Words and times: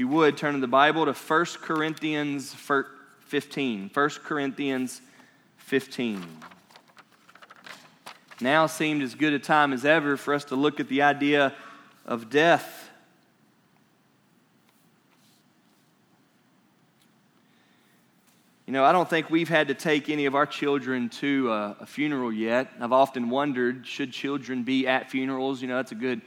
you 0.00 0.08
would, 0.08 0.38
turn 0.38 0.54
in 0.54 0.62
the 0.62 0.66
Bible 0.66 1.04
to 1.04 1.12
1 1.12 1.46
Corinthians 1.60 2.54
15. 2.54 3.90
1 3.92 4.10
Corinthians 4.24 5.02
15. 5.58 6.24
Now 8.40 8.66
seemed 8.66 9.02
as 9.02 9.14
good 9.14 9.34
a 9.34 9.38
time 9.38 9.74
as 9.74 9.84
ever 9.84 10.16
for 10.16 10.32
us 10.32 10.44
to 10.46 10.56
look 10.56 10.80
at 10.80 10.88
the 10.88 11.02
idea 11.02 11.52
of 12.06 12.30
death. 12.30 12.88
You 18.66 18.72
know, 18.72 18.82
I 18.82 18.92
don't 18.92 19.10
think 19.10 19.28
we've 19.28 19.50
had 19.50 19.68
to 19.68 19.74
take 19.74 20.08
any 20.08 20.24
of 20.24 20.34
our 20.34 20.46
children 20.46 21.10
to 21.10 21.52
a, 21.52 21.76
a, 21.80 21.86
funeral 21.86 22.32
yet. 22.32 22.72
I've 22.80 22.92
often 22.92 23.28
wondered, 23.28 23.86
should 23.86 24.12
children 24.12 24.62
be 24.62 24.88
at 24.88 25.10
funerals? 25.10 25.60
You 25.60 25.68
know, 25.68 25.76
that's 25.76 25.92
a 25.92 25.96
good, 25.96 26.22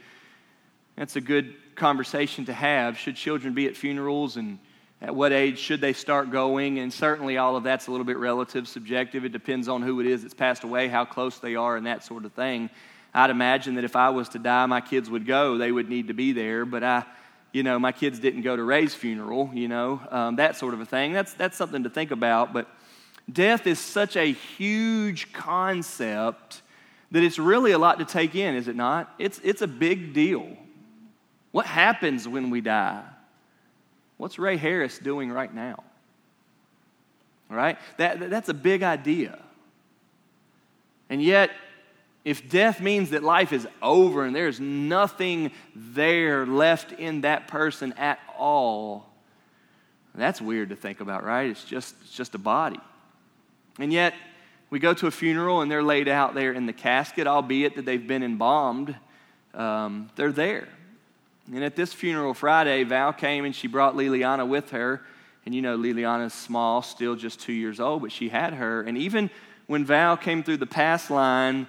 that's 0.94 1.16
a 1.16 1.20
good 1.20 1.56
conversation 1.74 2.44
to 2.46 2.52
have. 2.52 2.98
Should 2.98 3.16
children 3.16 3.54
be 3.54 3.66
at 3.66 3.76
funerals 3.76 4.36
and 4.36 4.58
at 5.00 5.14
what 5.14 5.32
age 5.32 5.58
should 5.58 5.80
they 5.80 5.92
start 5.92 6.30
going? 6.30 6.78
And 6.78 6.92
certainly 6.92 7.36
all 7.36 7.56
of 7.56 7.64
that's 7.64 7.88
a 7.88 7.90
little 7.90 8.06
bit 8.06 8.16
relative, 8.16 8.66
subjective. 8.66 9.24
It 9.24 9.32
depends 9.32 9.68
on 9.68 9.82
who 9.82 10.00
it 10.00 10.06
is 10.06 10.22
that's 10.22 10.34
passed 10.34 10.64
away, 10.64 10.88
how 10.88 11.04
close 11.04 11.38
they 11.38 11.56
are, 11.56 11.76
and 11.76 11.86
that 11.86 12.04
sort 12.04 12.24
of 12.24 12.32
thing. 12.32 12.70
I'd 13.12 13.30
imagine 13.30 13.74
that 13.74 13.84
if 13.84 13.96
I 13.96 14.10
was 14.10 14.30
to 14.30 14.38
die, 14.38 14.66
my 14.66 14.80
kids 14.80 15.08
would 15.10 15.26
go. 15.26 15.58
They 15.58 15.70
would 15.70 15.88
need 15.88 16.08
to 16.08 16.14
be 16.14 16.32
there. 16.32 16.64
But 16.64 16.82
I, 16.82 17.04
you 17.52 17.62
know, 17.62 17.78
my 17.78 17.92
kids 17.92 18.18
didn't 18.18 18.42
go 18.42 18.56
to 18.56 18.62
Ray's 18.62 18.94
funeral, 18.94 19.50
you 19.52 19.68
know, 19.68 20.00
um, 20.10 20.36
that 20.36 20.56
sort 20.56 20.74
of 20.74 20.80
a 20.80 20.86
thing. 20.86 21.12
That's, 21.12 21.34
that's 21.34 21.56
something 21.56 21.84
to 21.84 21.90
think 21.90 22.10
about. 22.10 22.52
But 22.52 22.68
death 23.30 23.66
is 23.66 23.78
such 23.78 24.16
a 24.16 24.32
huge 24.32 25.32
concept 25.32 26.62
that 27.12 27.22
it's 27.22 27.38
really 27.38 27.70
a 27.70 27.78
lot 27.78 28.00
to 28.00 28.04
take 28.04 28.34
in, 28.34 28.56
is 28.56 28.66
it 28.66 28.74
not? 28.74 29.14
It's, 29.18 29.40
it's 29.44 29.62
a 29.62 29.68
big 29.68 30.12
deal. 30.14 30.56
What 31.54 31.66
happens 31.66 32.26
when 32.26 32.50
we 32.50 32.60
die? 32.60 33.04
What's 34.16 34.40
Ray 34.40 34.56
Harris 34.56 34.98
doing 34.98 35.30
right 35.30 35.54
now? 35.54 35.84
All 37.48 37.56
right? 37.56 37.78
That, 37.96 38.28
that's 38.28 38.48
a 38.48 38.54
big 38.54 38.82
idea. 38.82 39.38
And 41.08 41.22
yet, 41.22 41.52
if 42.24 42.50
death 42.50 42.80
means 42.80 43.10
that 43.10 43.22
life 43.22 43.52
is 43.52 43.68
over 43.80 44.24
and 44.24 44.34
there's 44.34 44.58
nothing 44.58 45.52
there 45.76 46.44
left 46.44 46.90
in 46.90 47.20
that 47.20 47.46
person 47.46 47.92
at 47.92 48.18
all, 48.36 49.08
that's 50.12 50.40
weird 50.40 50.70
to 50.70 50.76
think 50.76 50.98
about, 50.98 51.22
right? 51.22 51.50
It's 51.50 51.64
just, 51.64 51.94
it's 52.00 52.16
just 52.16 52.34
a 52.34 52.38
body. 52.38 52.80
And 53.78 53.92
yet, 53.92 54.14
we 54.70 54.80
go 54.80 54.92
to 54.92 55.06
a 55.06 55.12
funeral 55.12 55.60
and 55.60 55.70
they're 55.70 55.84
laid 55.84 56.08
out 56.08 56.34
there 56.34 56.52
in 56.52 56.66
the 56.66 56.72
casket, 56.72 57.28
albeit 57.28 57.76
that 57.76 57.84
they've 57.84 58.04
been 58.04 58.24
embalmed. 58.24 58.96
Um, 59.54 60.10
they're 60.16 60.32
there. 60.32 60.66
And 61.52 61.62
at 61.62 61.76
this 61.76 61.92
funeral 61.92 62.34
Friday, 62.34 62.84
Val 62.84 63.12
came 63.12 63.44
and 63.44 63.54
she 63.54 63.66
brought 63.66 63.94
Liliana 63.94 64.46
with 64.48 64.70
her. 64.70 65.02
And 65.44 65.54
you 65.54 65.60
know, 65.60 65.76
Liliana's 65.76 66.32
small, 66.32 66.80
still 66.80 67.16
just 67.16 67.40
two 67.40 67.52
years 67.52 67.80
old, 67.80 68.02
but 68.02 68.12
she 68.12 68.30
had 68.30 68.54
her. 68.54 68.82
And 68.82 68.96
even 68.96 69.30
when 69.66 69.84
Val 69.84 70.16
came 70.16 70.42
through 70.42 70.56
the 70.56 70.66
pass 70.66 71.10
line, 71.10 71.66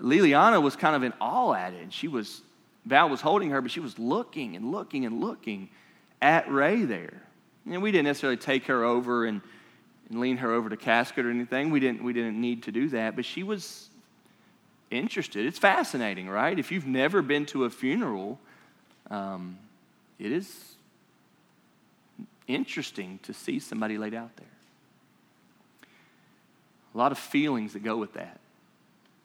Liliana 0.00 0.62
was 0.62 0.76
kind 0.76 0.94
of 0.94 1.02
in 1.02 1.12
awe 1.20 1.54
at 1.54 1.72
it. 1.72 1.82
And 1.82 1.92
she 1.92 2.08
was, 2.08 2.42
Val 2.84 3.08
was 3.08 3.22
holding 3.22 3.50
her, 3.50 3.62
but 3.62 3.70
she 3.70 3.80
was 3.80 3.98
looking 3.98 4.56
and 4.56 4.70
looking 4.70 5.06
and 5.06 5.20
looking 5.20 5.70
at 6.20 6.50
Ray 6.50 6.84
there. 6.84 7.22
And 7.66 7.80
we 7.82 7.92
didn't 7.92 8.06
necessarily 8.06 8.36
take 8.36 8.66
her 8.66 8.84
over 8.84 9.24
and, 9.24 9.40
and 10.10 10.20
lean 10.20 10.36
her 10.38 10.52
over 10.52 10.68
to 10.68 10.76
casket 10.76 11.24
or 11.24 11.30
anything. 11.30 11.70
We 11.70 11.80
didn't, 11.80 12.04
we 12.04 12.12
didn't 12.12 12.38
need 12.38 12.64
to 12.64 12.72
do 12.72 12.90
that, 12.90 13.16
but 13.16 13.24
she 13.24 13.42
was 13.42 13.88
interested. 14.90 15.46
It's 15.46 15.58
fascinating, 15.58 16.28
right? 16.28 16.58
If 16.58 16.70
you've 16.70 16.86
never 16.86 17.22
been 17.22 17.46
to 17.46 17.64
a 17.64 17.70
funeral, 17.70 18.38
um, 19.10 19.58
it 20.18 20.32
is 20.32 20.74
interesting 22.46 23.18
to 23.22 23.32
see 23.32 23.58
somebody 23.58 23.98
laid 23.98 24.14
out 24.14 24.36
there. 24.36 24.46
A 26.94 26.98
lot 26.98 27.12
of 27.12 27.18
feelings 27.18 27.72
that 27.72 27.82
go 27.82 27.96
with 27.96 28.14
that. 28.14 28.38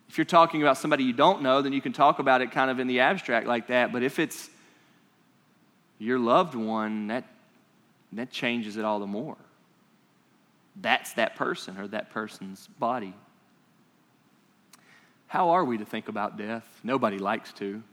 If 0.09 0.17
you're 0.17 0.26
talking 0.26 0.61
about 0.61 0.77
somebody 0.77 1.03
you 1.03 1.14
don't 1.14 1.43
know, 1.43 1.61
then 1.61 1.71
you 1.71 1.81
can 1.81 1.93
talk 1.93 2.20
about 2.20 2.42
it 2.42 2.52
kind 2.52 2.71
of 2.71 2.80
in 2.80 2.87
the 2.87 3.02
abstract 3.02 3.45
like 3.45 3.67
that. 3.67 3.93
But 3.93 4.02
if 4.02 4.17
it's 4.17 4.49
your 5.99 6.17
loved 6.17 6.55
one, 6.55 7.08
that, 7.08 7.26
that 8.14 8.32
changes 8.32 8.77
it 8.77 8.86
all 8.86 8.99
the 8.99 9.08
more. 9.08 9.37
That's 10.82 11.14
that 11.14 11.36
person 11.36 11.77
or 11.77 11.87
that 11.89 12.09
person's 12.09 12.67
body. 12.80 13.14
How 15.27 15.49
are 15.49 15.64
we 15.64 15.77
to 15.77 15.86
think 15.86 16.08
about 16.08 16.37
death? 16.37 16.65
Nobody 16.83 17.20
likes 17.20 17.53
to. 17.53 17.83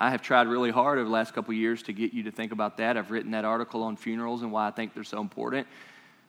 I 0.00 0.08
have 0.10 0.22
tried 0.22 0.48
really 0.48 0.70
hard 0.70 0.98
over 0.98 1.04
the 1.04 1.12
last 1.12 1.34
couple 1.34 1.52
years 1.52 1.82
to 1.82 1.92
get 1.92 2.14
you 2.14 2.22
to 2.22 2.30
think 2.30 2.52
about 2.52 2.78
that. 2.78 2.96
I've 2.96 3.10
written 3.10 3.32
that 3.32 3.44
article 3.44 3.82
on 3.82 3.96
funerals 3.96 4.40
and 4.40 4.50
why 4.50 4.66
I 4.66 4.70
think 4.70 4.94
they're 4.94 5.04
so 5.04 5.20
important. 5.20 5.66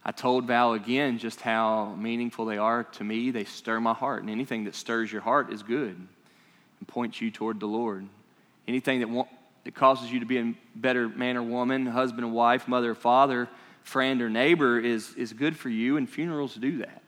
I 0.04 0.12
told 0.12 0.46
Val 0.46 0.74
again 0.74 1.20
just 1.20 1.40
how 1.40 1.96
meaningful 1.96 2.46
they 2.46 2.58
are 2.58 2.84
to 2.84 3.04
me. 3.04 3.32
They 3.32 3.46
stir 3.46 3.80
my 3.80 3.94
heart, 3.94 4.24
and 4.24 4.30
anything 4.30 4.66
that 4.66 4.76
stirs 4.76 5.12
your 5.12 5.22
heart 5.22 5.54
is 5.54 5.64
good 5.64 5.96
and 5.96 6.88
points 6.88 7.22
you 7.22 7.32
toward 7.32 7.59
the 7.59 7.68
Lord. 7.68 8.08
Anything 8.68 9.00
that, 9.00 9.28
that 9.64 9.76
causes 9.76 10.12
you 10.12 10.20
to 10.20 10.26
be 10.26 10.40
a 10.40 10.53
better 10.76 11.08
man 11.08 11.38
or 11.38 11.44
woman, 11.44 11.86
husband 11.86 12.26
or 12.26 12.32
wife, 12.32 12.68
mother 12.68 12.92
or 12.92 12.96
father, 12.96 13.48
friend 13.84 14.22
or 14.22 14.30
neighbor 14.30 14.80
is, 14.80 15.14
is 15.16 15.32
good 15.32 15.56
for 15.56 15.70
you, 15.70 15.96
and 15.96 16.09
funerals 16.09 16.56
do 16.56 16.80
that. 16.80 17.02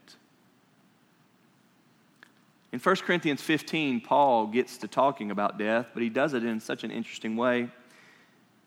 In 2.74 2.80
1 2.80 2.96
Corinthians 2.98 3.40
15, 3.40 4.02
Paul 4.02 4.48
gets 4.48 4.80
to 4.80 4.88
talking 4.88 5.30
about 5.30 5.60
death, 5.60 5.90
but 5.94 6.02
he 6.02 6.10
does 6.10 6.34
it 6.34 6.44
in 6.44 6.60
such 6.60 6.84
an 6.84 6.90
interesting 6.90 7.38
way. 7.38 7.70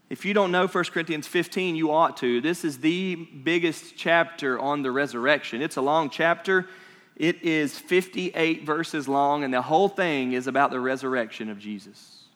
If 0.08 0.24
you 0.24 0.32
don't 0.32 0.52
know 0.52 0.68
1 0.68 0.84
Corinthians 0.84 1.26
15, 1.26 1.74
you 1.74 1.90
ought 1.90 2.16
to. 2.18 2.40
This 2.40 2.64
is 2.64 2.78
the 2.78 3.16
biggest 3.16 3.96
chapter 3.96 4.60
on 4.60 4.82
the 4.82 4.92
resurrection. 4.92 5.60
It's 5.60 5.74
a 5.74 5.80
long 5.80 6.08
chapter. 6.08 6.68
It 7.16 7.42
is 7.42 7.76
58 7.76 8.64
verses 8.64 9.08
long, 9.08 9.42
and 9.42 9.52
the 9.52 9.62
whole 9.62 9.88
thing 9.88 10.34
is 10.34 10.46
about 10.46 10.70
the 10.70 10.78
resurrection 10.78 11.50
of 11.50 11.58
Jesus. 11.58 12.26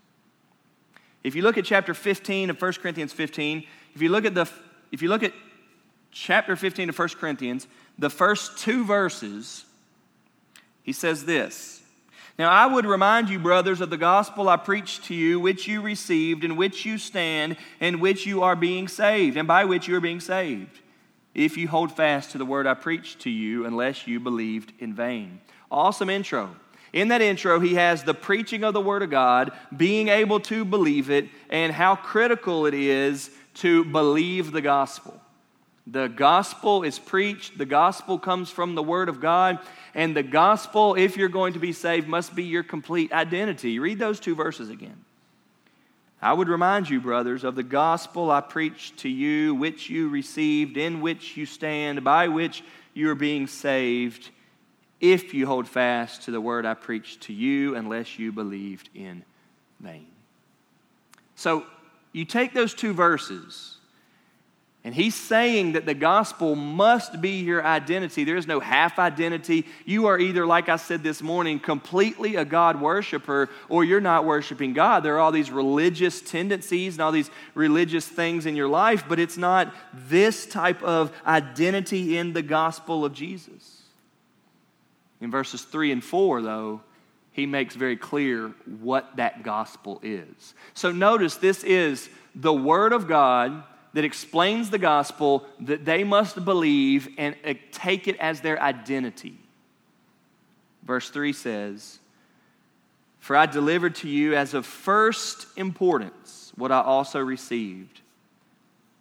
If 1.22 1.36
you 1.36 1.42
look 1.42 1.56
at 1.56 1.64
chapter 1.64 1.94
15 1.94 2.50
of 2.50 2.60
1 2.60 2.72
Corinthians 2.82 3.12
15, 3.12 3.64
if 3.94 4.02
you 4.02 4.08
look 4.08 4.24
at 4.24 4.34
the 4.34 4.50
if 4.90 5.02
you 5.02 5.08
look 5.08 5.22
at 5.22 5.32
chapter 6.10 6.56
15 6.56 6.88
of 6.88 6.98
1 6.98 7.08
Corinthians, 7.10 7.68
the 7.96 8.10
first 8.10 8.58
two 8.58 8.84
verses 8.84 9.66
he 10.90 10.94
says 10.94 11.24
this 11.24 11.82
Now 12.36 12.50
I 12.50 12.66
would 12.66 12.84
remind 12.84 13.28
you, 13.28 13.38
brothers, 13.38 13.80
of 13.80 13.90
the 13.90 13.96
gospel 13.96 14.48
I 14.48 14.56
preached 14.56 15.04
to 15.04 15.14
you, 15.14 15.38
which 15.38 15.68
you 15.68 15.80
received, 15.80 16.42
in 16.42 16.56
which 16.56 16.84
you 16.84 16.98
stand, 16.98 17.56
in 17.78 18.00
which 18.00 18.26
you 18.26 18.42
are 18.42 18.56
being 18.56 18.88
saved, 18.88 19.36
and 19.36 19.46
by 19.46 19.66
which 19.66 19.86
you 19.86 19.94
are 19.94 20.00
being 20.00 20.18
saved, 20.18 20.80
if 21.32 21.56
you 21.56 21.68
hold 21.68 21.96
fast 21.96 22.32
to 22.32 22.38
the 22.38 22.44
word 22.44 22.66
I 22.66 22.74
preached 22.74 23.20
to 23.20 23.30
you, 23.30 23.66
unless 23.66 24.08
you 24.08 24.18
believed 24.18 24.72
in 24.80 24.92
vain. 24.92 25.40
Awesome 25.70 26.10
intro. 26.10 26.56
In 26.92 27.06
that 27.06 27.22
intro, 27.22 27.60
he 27.60 27.74
has 27.74 28.02
the 28.02 28.12
preaching 28.12 28.64
of 28.64 28.74
the 28.74 28.80
Word 28.80 29.04
of 29.04 29.10
God, 29.10 29.52
being 29.76 30.08
able 30.08 30.40
to 30.40 30.64
believe 30.64 31.08
it, 31.08 31.28
and 31.50 31.72
how 31.72 31.94
critical 31.94 32.66
it 32.66 32.74
is 32.74 33.30
to 33.62 33.84
believe 33.84 34.50
the 34.50 34.60
gospel. 34.60 35.20
The 35.90 36.06
gospel 36.06 36.84
is 36.84 36.98
preached, 36.98 37.58
the 37.58 37.66
gospel 37.66 38.18
comes 38.18 38.48
from 38.48 38.74
the 38.74 38.82
Word 38.82 39.08
of 39.08 39.20
God, 39.20 39.58
and 39.92 40.16
the 40.16 40.22
gospel, 40.22 40.94
if 40.94 41.16
you're 41.16 41.28
going 41.28 41.54
to 41.54 41.58
be 41.58 41.72
saved, 41.72 42.06
must 42.06 42.34
be 42.34 42.44
your 42.44 42.62
complete 42.62 43.12
identity. 43.12 43.78
Read 43.80 43.98
those 43.98 44.20
two 44.20 44.36
verses 44.36 44.70
again. 44.70 45.04
I 46.22 46.32
would 46.32 46.48
remind 46.48 46.88
you, 46.88 47.00
brothers, 47.00 47.42
of 47.42 47.56
the 47.56 47.64
gospel 47.64 48.30
I 48.30 48.40
preached 48.40 48.98
to 48.98 49.08
you, 49.08 49.54
which 49.54 49.90
you 49.90 50.10
received, 50.10 50.76
in 50.76 51.00
which 51.00 51.36
you 51.36 51.44
stand, 51.44 52.04
by 52.04 52.28
which 52.28 52.62
you 52.94 53.10
are 53.10 53.16
being 53.16 53.46
saved, 53.46 54.30
if 55.00 55.34
you 55.34 55.46
hold 55.46 55.66
fast 55.66 56.22
to 56.22 56.30
the 56.30 56.40
word 56.40 56.66
I 56.66 56.74
preached 56.74 57.22
to 57.22 57.32
you, 57.32 57.74
unless 57.74 58.18
you 58.18 58.30
believed 58.30 58.90
in 58.94 59.24
vain. 59.80 60.06
So 61.34 61.64
you 62.12 62.26
take 62.26 62.52
those 62.52 62.74
two 62.74 62.92
verses 62.92 63.78
and 64.82 64.94
he's 64.94 65.14
saying 65.14 65.72
that 65.72 65.84
the 65.84 65.92
gospel 65.92 66.54
must 66.54 67.20
be 67.20 67.40
your 67.40 67.64
identity. 67.64 68.24
There 68.24 68.38
is 68.38 68.46
no 68.46 68.60
half 68.60 68.98
identity. 68.98 69.66
You 69.84 70.06
are 70.06 70.18
either, 70.18 70.46
like 70.46 70.70
I 70.70 70.76
said 70.76 71.02
this 71.02 71.20
morning, 71.20 71.60
completely 71.60 72.36
a 72.36 72.46
God 72.46 72.80
worshiper, 72.80 73.50
or 73.68 73.84
you're 73.84 74.00
not 74.00 74.24
worshiping 74.24 74.72
God. 74.72 75.02
There 75.02 75.16
are 75.16 75.18
all 75.18 75.32
these 75.32 75.50
religious 75.50 76.22
tendencies 76.22 76.94
and 76.94 77.02
all 77.02 77.12
these 77.12 77.30
religious 77.54 78.08
things 78.08 78.46
in 78.46 78.56
your 78.56 78.68
life, 78.68 79.04
but 79.06 79.20
it's 79.20 79.36
not 79.36 79.74
this 79.92 80.46
type 80.46 80.82
of 80.82 81.12
identity 81.26 82.16
in 82.16 82.32
the 82.32 82.42
gospel 82.42 83.04
of 83.04 83.12
Jesus. 83.12 83.82
In 85.20 85.30
verses 85.30 85.60
3 85.60 85.92
and 85.92 86.02
4, 86.02 86.40
though, 86.40 86.80
he 87.32 87.44
makes 87.44 87.74
very 87.74 87.98
clear 87.98 88.54
what 88.80 89.16
that 89.16 89.42
gospel 89.42 90.00
is. 90.02 90.54
So 90.72 90.90
notice 90.90 91.36
this 91.36 91.64
is 91.64 92.08
the 92.34 92.52
Word 92.52 92.94
of 92.94 93.06
God 93.06 93.62
that 93.92 94.04
explains 94.04 94.70
the 94.70 94.78
gospel 94.78 95.44
that 95.60 95.84
they 95.84 96.04
must 96.04 96.44
believe 96.44 97.08
and 97.18 97.34
uh, 97.44 97.54
take 97.72 98.06
it 98.06 98.16
as 98.18 98.40
their 98.40 98.60
identity. 98.62 99.38
Verse 100.84 101.10
3 101.10 101.32
says, 101.32 101.98
For 103.18 103.36
I 103.36 103.46
delivered 103.46 103.96
to 103.96 104.08
you 104.08 104.34
as 104.34 104.54
of 104.54 104.64
first 104.64 105.46
importance 105.56 106.52
what 106.56 106.72
I 106.72 106.80
also 106.80 107.20
received 107.20 108.00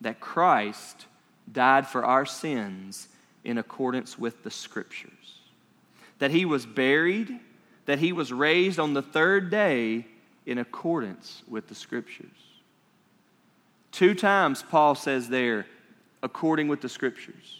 that 0.01 0.19
Christ 0.19 1.05
died 1.51 1.87
for 1.87 2.05
our 2.05 2.25
sins 2.25 3.07
in 3.43 3.57
accordance 3.57 4.17
with 4.17 4.43
the 4.43 4.51
Scriptures, 4.51 5.39
that 6.19 6.31
he 6.31 6.45
was 6.45 6.65
buried, 6.65 7.39
that 7.85 7.99
he 7.99 8.11
was 8.11 8.31
raised 8.31 8.79
on 8.79 8.93
the 8.93 9.01
third 9.01 9.49
day 9.49 10.05
in 10.45 10.57
accordance 10.57 11.43
with 11.47 11.67
the 11.67 11.75
Scriptures. 11.75 12.48
Two 13.91 14.13
times 14.13 14.63
Paul 14.63 14.95
says 14.95 15.29
there, 15.29 15.65
according 16.21 16.67
with 16.67 16.81
the 16.81 16.89
Scriptures 16.89 17.59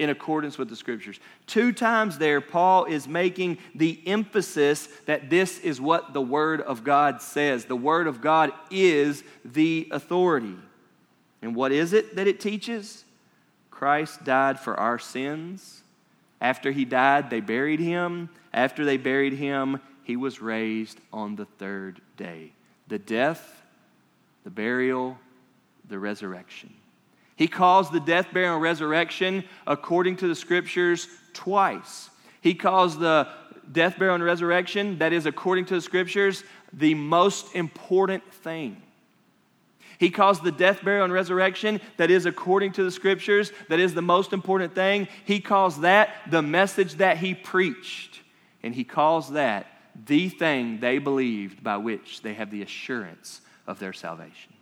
in 0.00 0.08
accordance 0.08 0.56
with 0.56 0.70
the 0.70 0.76
scriptures. 0.76 1.20
Two 1.46 1.72
times 1.72 2.16
there, 2.16 2.40
Paul 2.40 2.86
is 2.86 3.06
making 3.06 3.58
the 3.74 4.00
emphasis 4.06 4.88
that 5.04 5.28
this 5.28 5.58
is 5.58 5.78
what 5.78 6.14
the 6.14 6.22
Word 6.22 6.62
of 6.62 6.82
God 6.82 7.20
says. 7.20 7.66
The 7.66 7.76
Word 7.76 8.06
of 8.06 8.22
God 8.22 8.50
is 8.70 9.22
the 9.44 9.86
authority. 9.90 10.56
And 11.42 11.54
what 11.54 11.70
is 11.70 11.92
it 11.92 12.16
that 12.16 12.26
it 12.26 12.40
teaches? 12.40 13.04
Christ 13.70 14.24
died 14.24 14.58
for 14.58 14.74
our 14.80 14.98
sins. 14.98 15.82
After 16.40 16.72
he 16.72 16.86
died, 16.86 17.28
they 17.28 17.40
buried 17.40 17.80
him. 17.80 18.30
After 18.54 18.86
they 18.86 18.96
buried 18.96 19.34
him, 19.34 19.80
he 20.02 20.16
was 20.16 20.40
raised 20.40 20.98
on 21.12 21.36
the 21.36 21.44
third 21.44 22.00
day. 22.16 22.52
The 22.88 22.98
death, 22.98 23.62
the 24.44 24.50
burial, 24.50 25.18
the 25.90 25.98
resurrection. 25.98 26.72
He 27.36 27.48
calls 27.48 27.90
the 27.90 28.00
death, 28.00 28.28
burial, 28.32 28.54
and 28.54 28.62
resurrection, 28.62 29.44
according 29.66 30.16
to 30.16 30.28
the 30.28 30.34
scriptures, 30.34 31.08
twice. 31.32 32.08
He 32.40 32.54
calls 32.54 32.98
the 32.98 33.28
death, 33.70 33.98
burial, 33.98 34.14
and 34.14 34.24
resurrection, 34.24 34.98
that 34.98 35.12
is, 35.12 35.26
according 35.26 35.66
to 35.66 35.74
the 35.74 35.80
scriptures, 35.80 36.44
the 36.72 36.94
most 36.94 37.54
important 37.54 38.24
thing. 38.32 38.80
He 39.98 40.10
calls 40.10 40.40
the 40.40 40.52
death, 40.52 40.82
burial, 40.82 41.04
and 41.04 41.12
resurrection, 41.12 41.80
that 41.98 42.10
is 42.10 42.24
according 42.24 42.72
to 42.72 42.84
the 42.84 42.90
scriptures, 42.90 43.52
that 43.68 43.80
is 43.80 43.92
the 43.92 44.02
most 44.02 44.32
important 44.32 44.74
thing. 44.74 45.08
He 45.24 45.40
calls 45.40 45.80
that 45.80 46.10
the 46.30 46.40
message 46.42 46.94
that 46.94 47.18
he 47.18 47.34
preached. 47.34 48.20
And 48.62 48.74
he 48.74 48.84
calls 48.84 49.32
that 49.32 49.66
the 50.06 50.28
thing 50.28 50.80
they 50.80 50.98
believed 50.98 51.62
by 51.62 51.76
which 51.76 52.22
they 52.22 52.34
have 52.34 52.50
the 52.50 52.62
assurance 52.62 53.40
of 53.66 53.78
their 53.78 53.92
salvation. 53.92 54.52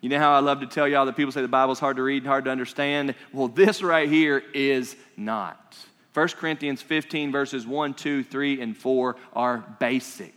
You 0.00 0.08
know 0.08 0.18
how 0.18 0.32
I 0.32 0.40
love 0.40 0.60
to 0.60 0.66
tell 0.66 0.88
y'all 0.88 1.06
that 1.06 1.16
people 1.16 1.32
say 1.32 1.42
the 1.42 1.48
Bible's 1.48 1.78
hard 1.78 1.96
to 1.96 2.02
read 2.02 2.22
and 2.22 2.26
hard 2.26 2.46
to 2.46 2.50
understand? 2.50 3.14
Well, 3.32 3.48
this 3.48 3.82
right 3.82 4.08
here 4.08 4.42
is 4.54 4.96
not. 5.16 5.76
1 6.14 6.28
Corinthians 6.28 6.82
15, 6.82 7.30
verses 7.30 7.66
1, 7.66 7.94
2, 7.94 8.24
3, 8.24 8.60
and 8.62 8.76
4 8.76 9.16
are 9.34 9.58
basic. 9.78 10.34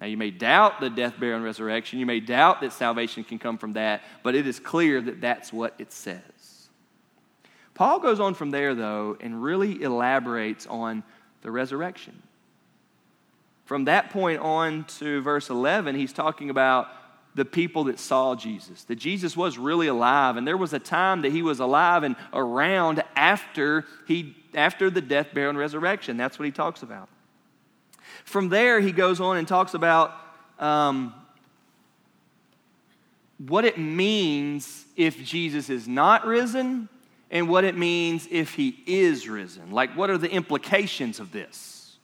Now, 0.00 0.06
you 0.06 0.18
may 0.18 0.30
doubt 0.30 0.80
the 0.80 0.90
death, 0.90 1.18
burial, 1.18 1.36
and 1.36 1.44
resurrection. 1.44 1.98
You 1.98 2.06
may 2.06 2.20
doubt 2.20 2.60
that 2.60 2.74
salvation 2.74 3.24
can 3.24 3.38
come 3.38 3.56
from 3.56 3.72
that, 3.72 4.02
but 4.22 4.34
it 4.34 4.46
is 4.46 4.60
clear 4.60 5.00
that 5.00 5.22
that's 5.22 5.52
what 5.52 5.74
it 5.78 5.90
says. 5.90 6.20
Paul 7.74 7.98
goes 8.00 8.20
on 8.20 8.34
from 8.34 8.50
there, 8.50 8.74
though, 8.74 9.16
and 9.20 9.42
really 9.42 9.82
elaborates 9.82 10.66
on 10.66 11.02
the 11.42 11.50
resurrection. 11.50 12.22
From 13.64 13.86
that 13.86 14.10
point 14.10 14.40
on 14.40 14.84
to 14.98 15.20
verse 15.22 15.50
11, 15.50 15.94
he's 15.96 16.12
talking 16.12 16.50
about 16.50 16.88
the 17.36 17.44
people 17.44 17.84
that 17.84 18.00
saw 18.00 18.34
Jesus, 18.34 18.84
that 18.84 18.96
Jesus 18.96 19.36
was 19.36 19.58
really 19.58 19.88
alive. 19.88 20.38
And 20.38 20.46
there 20.46 20.56
was 20.56 20.72
a 20.72 20.78
time 20.78 21.20
that 21.22 21.32
he 21.32 21.42
was 21.42 21.60
alive 21.60 22.02
and 22.02 22.16
around 22.32 23.04
after, 23.14 23.84
he, 24.06 24.34
after 24.54 24.88
the 24.88 25.02
death, 25.02 25.28
burial, 25.34 25.50
and 25.50 25.58
resurrection. 25.58 26.16
That's 26.16 26.38
what 26.38 26.46
he 26.46 26.50
talks 26.50 26.82
about. 26.82 27.10
From 28.24 28.48
there, 28.48 28.80
he 28.80 28.90
goes 28.90 29.20
on 29.20 29.36
and 29.36 29.46
talks 29.46 29.74
about 29.74 30.14
um, 30.58 31.12
what 33.36 33.66
it 33.66 33.76
means 33.76 34.86
if 34.96 35.22
Jesus 35.22 35.68
is 35.68 35.86
not 35.86 36.24
risen 36.24 36.88
and 37.30 37.50
what 37.50 37.64
it 37.64 37.76
means 37.76 38.26
if 38.30 38.54
he 38.54 38.82
is 38.86 39.28
risen. 39.28 39.72
Like, 39.72 39.94
what 39.94 40.08
are 40.08 40.16
the 40.16 40.30
implications 40.30 41.20
of 41.20 41.32
this? 41.32 41.98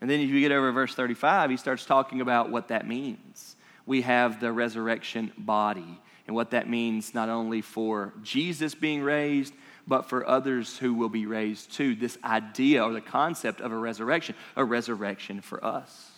And 0.00 0.08
then 0.08 0.20
if 0.20 0.30
you 0.30 0.40
get 0.40 0.52
over 0.52 0.70
verse 0.70 0.94
35, 0.94 1.50
he 1.50 1.56
starts 1.56 1.84
talking 1.84 2.20
about 2.20 2.48
what 2.48 2.68
that 2.68 2.86
means 2.86 3.55
we 3.86 4.02
have 4.02 4.40
the 4.40 4.52
resurrection 4.52 5.32
body. 5.38 6.00
And 6.26 6.34
what 6.34 6.50
that 6.50 6.68
means 6.68 7.14
not 7.14 7.28
only 7.28 7.60
for 7.60 8.12
Jesus 8.22 8.74
being 8.74 9.02
raised, 9.02 9.54
but 9.86 10.08
for 10.08 10.26
others 10.26 10.76
who 10.76 10.92
will 10.94 11.08
be 11.08 11.26
raised 11.26 11.72
too. 11.72 11.94
This 11.94 12.18
idea 12.24 12.82
or 12.82 12.92
the 12.92 13.00
concept 13.00 13.60
of 13.60 13.70
a 13.70 13.76
resurrection, 13.76 14.34
a 14.56 14.64
resurrection 14.64 15.40
for 15.40 15.64
us. 15.64 16.10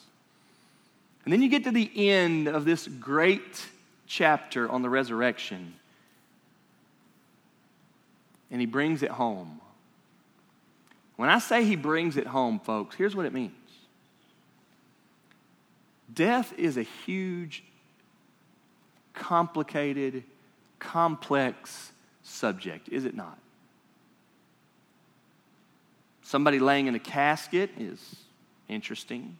And 1.24 1.32
then 1.32 1.42
you 1.42 1.50
get 1.50 1.64
to 1.64 1.70
the 1.70 1.90
end 2.10 2.48
of 2.48 2.64
this 2.64 2.88
great 2.88 3.66
chapter 4.06 4.70
on 4.70 4.80
the 4.80 4.88
resurrection, 4.88 5.74
and 8.50 8.60
he 8.62 8.66
brings 8.66 9.02
it 9.02 9.10
home. 9.10 9.60
When 11.16 11.28
I 11.28 11.38
say 11.38 11.64
he 11.64 11.76
brings 11.76 12.16
it 12.16 12.26
home, 12.26 12.60
folks, 12.60 12.96
here's 12.96 13.14
what 13.14 13.26
it 13.26 13.34
means 13.34 13.52
Death 16.12 16.54
is 16.56 16.76
a 16.76 16.82
huge, 16.82 17.62
complicated, 19.14 20.24
complex 20.78 21.92
subject, 22.22 22.88
is 22.88 23.04
it 23.04 23.14
not? 23.14 23.38
Somebody 26.22 26.58
laying 26.58 26.86
in 26.86 26.94
a 26.94 26.98
casket 26.98 27.70
is 27.78 28.16
interesting. 28.68 29.36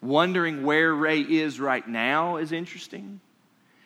Wondering 0.00 0.62
where 0.62 0.94
Ray 0.94 1.20
is 1.20 1.60
right 1.60 1.86
now 1.86 2.36
is 2.36 2.52
interesting. 2.52 3.20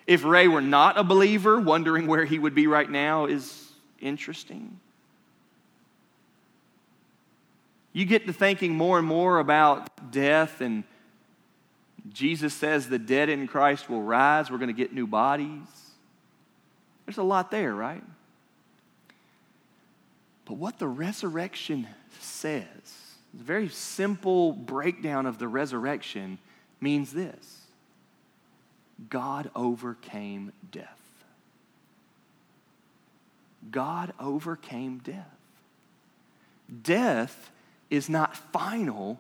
If 0.07 0.25
Ray 0.25 0.49
were 0.49 0.61
not 0.61 0.99
a 0.99 1.05
believer, 1.05 1.61
wondering 1.61 2.07
where 2.07 2.25
he 2.25 2.39
would 2.39 2.55
be 2.55 2.67
right 2.67 2.91
now 2.91 3.27
is 3.27 3.73
interesting. 4.01 4.79
You 7.93 8.05
get 8.05 8.27
to 8.27 8.33
thinking 8.33 8.77
more 8.77 8.99
and 8.99 9.07
more 9.07 9.39
about 9.39 10.13
death 10.13 10.61
and 10.61 10.85
Jesus 12.09 12.55
says 12.55 12.89
the 12.89 12.99
dead 12.99 13.29
in 13.29 13.47
Christ 13.47 13.89
will 13.89 14.03
rise. 14.03 14.51
We're 14.51 14.59
going 14.59 14.69
to 14.69 14.73
get 14.73 14.93
new 14.93 15.07
bodies. 15.07 15.67
There's 17.07 17.19
a 17.19 17.23
lot 17.23 17.51
there, 17.51 17.75
right? 17.75 18.03
But 20.45 20.55
what 20.55 20.79
the 20.79 20.89
resurrection 20.89 21.87
says, 22.19 22.67
a 23.39 23.43
very 23.43 23.69
simple 23.69 24.53
breakdown 24.53 25.27
of 25.27 25.39
the 25.39 25.49
resurrection, 25.49 26.39
means 26.81 27.13
this 27.13 27.63
God 29.09 29.51
overcame 29.55 30.53
death. 30.71 30.99
God 33.71 34.13
overcame 34.19 34.99
death. 34.99 35.27
Death 36.83 37.51
is 37.91 38.09
not 38.09 38.37
final 38.37 39.19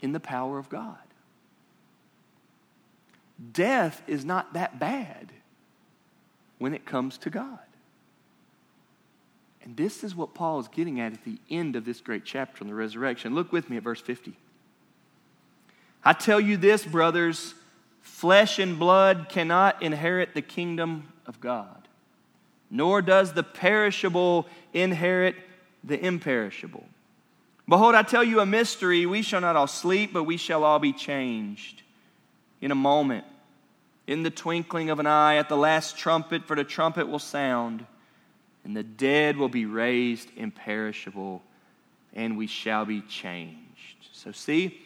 in 0.00 0.12
the 0.12 0.20
power 0.20 0.58
of 0.58 0.68
God. 0.68 0.96
Death 3.52 4.02
is 4.06 4.24
not 4.24 4.52
that 4.54 4.78
bad 4.78 5.32
when 6.58 6.74
it 6.74 6.84
comes 6.84 7.18
to 7.18 7.30
God. 7.30 7.58
And 9.62 9.76
this 9.76 10.02
is 10.02 10.14
what 10.14 10.34
Paul 10.34 10.60
is 10.60 10.68
getting 10.68 11.00
at 11.00 11.12
at 11.12 11.24
the 11.24 11.38
end 11.50 11.76
of 11.76 11.84
this 11.84 12.00
great 12.00 12.24
chapter 12.24 12.64
on 12.64 12.68
the 12.68 12.74
resurrection. 12.74 13.34
Look 13.34 13.52
with 13.52 13.68
me 13.68 13.76
at 13.76 13.82
verse 13.82 14.00
50. 14.00 14.34
I 16.04 16.12
tell 16.14 16.40
you 16.40 16.56
this, 16.56 16.84
brothers 16.84 17.54
flesh 18.00 18.58
and 18.58 18.78
blood 18.78 19.26
cannot 19.28 19.82
inherit 19.82 20.34
the 20.34 20.42
kingdom 20.42 21.12
of 21.26 21.40
God, 21.40 21.86
nor 22.70 23.02
does 23.02 23.34
the 23.34 23.42
perishable 23.42 24.46
inherit 24.72 25.36
the 25.84 26.04
imperishable. 26.04 26.86
Behold, 27.68 27.94
I 27.94 28.02
tell 28.02 28.24
you 28.24 28.40
a 28.40 28.46
mystery. 28.46 29.04
We 29.04 29.20
shall 29.20 29.42
not 29.42 29.54
all 29.54 29.66
sleep, 29.66 30.12
but 30.12 30.24
we 30.24 30.38
shall 30.38 30.64
all 30.64 30.78
be 30.78 30.92
changed 30.92 31.82
in 32.62 32.70
a 32.70 32.74
moment, 32.74 33.26
in 34.06 34.22
the 34.22 34.30
twinkling 34.30 34.88
of 34.88 34.98
an 34.98 35.06
eye, 35.06 35.36
at 35.36 35.50
the 35.50 35.56
last 35.56 35.98
trumpet, 35.98 36.44
for 36.44 36.56
the 36.56 36.64
trumpet 36.64 37.08
will 37.08 37.18
sound, 37.18 37.84
and 38.64 38.74
the 38.74 38.82
dead 38.82 39.36
will 39.36 39.50
be 39.50 39.66
raised 39.66 40.30
imperishable, 40.34 41.42
and 42.14 42.38
we 42.38 42.46
shall 42.46 42.86
be 42.86 43.02
changed. 43.02 43.58
So, 44.12 44.32
see, 44.32 44.80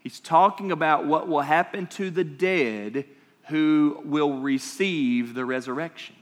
he's 0.00 0.18
talking 0.18 0.72
about 0.72 1.06
what 1.06 1.28
will 1.28 1.42
happen 1.42 1.86
to 1.88 2.10
the 2.10 2.24
dead 2.24 3.04
who 3.48 4.02
will 4.04 4.40
receive 4.40 5.34
the 5.34 5.44
resurrection. 5.44 6.16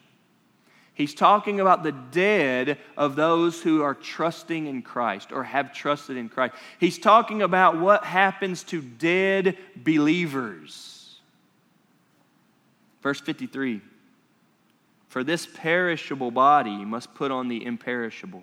He's 0.99 1.15
talking 1.15 1.61
about 1.61 1.85
the 1.85 1.93
dead 1.93 2.77
of 2.97 3.15
those 3.15 3.63
who 3.63 3.83
are 3.83 3.95
trusting 3.95 4.67
in 4.67 4.83
Christ 4.83 5.31
or 5.31 5.45
have 5.45 5.73
trusted 5.73 6.17
in 6.17 6.29
Christ. 6.29 6.57
He's 6.81 6.99
talking 6.99 7.41
about 7.41 7.79
what 7.79 8.03
happens 8.03 8.65
to 8.65 8.83
dead 8.83 9.57
believers. 9.77 11.21
Verse 13.01 13.21
53 13.21 13.81
For 15.09 15.23
this 15.23 15.47
perishable 15.47 16.33
body 16.33 16.85
must 16.85 17.15
put 17.15 17.31
on 17.31 17.47
the 17.47 17.65
imperishable, 17.65 18.43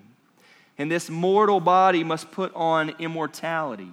and 0.77 0.89
this 0.89 1.09
mortal 1.09 1.59
body 1.59 2.05
must 2.05 2.31
put 2.31 2.55
on 2.55 2.91
immortality. 2.99 3.91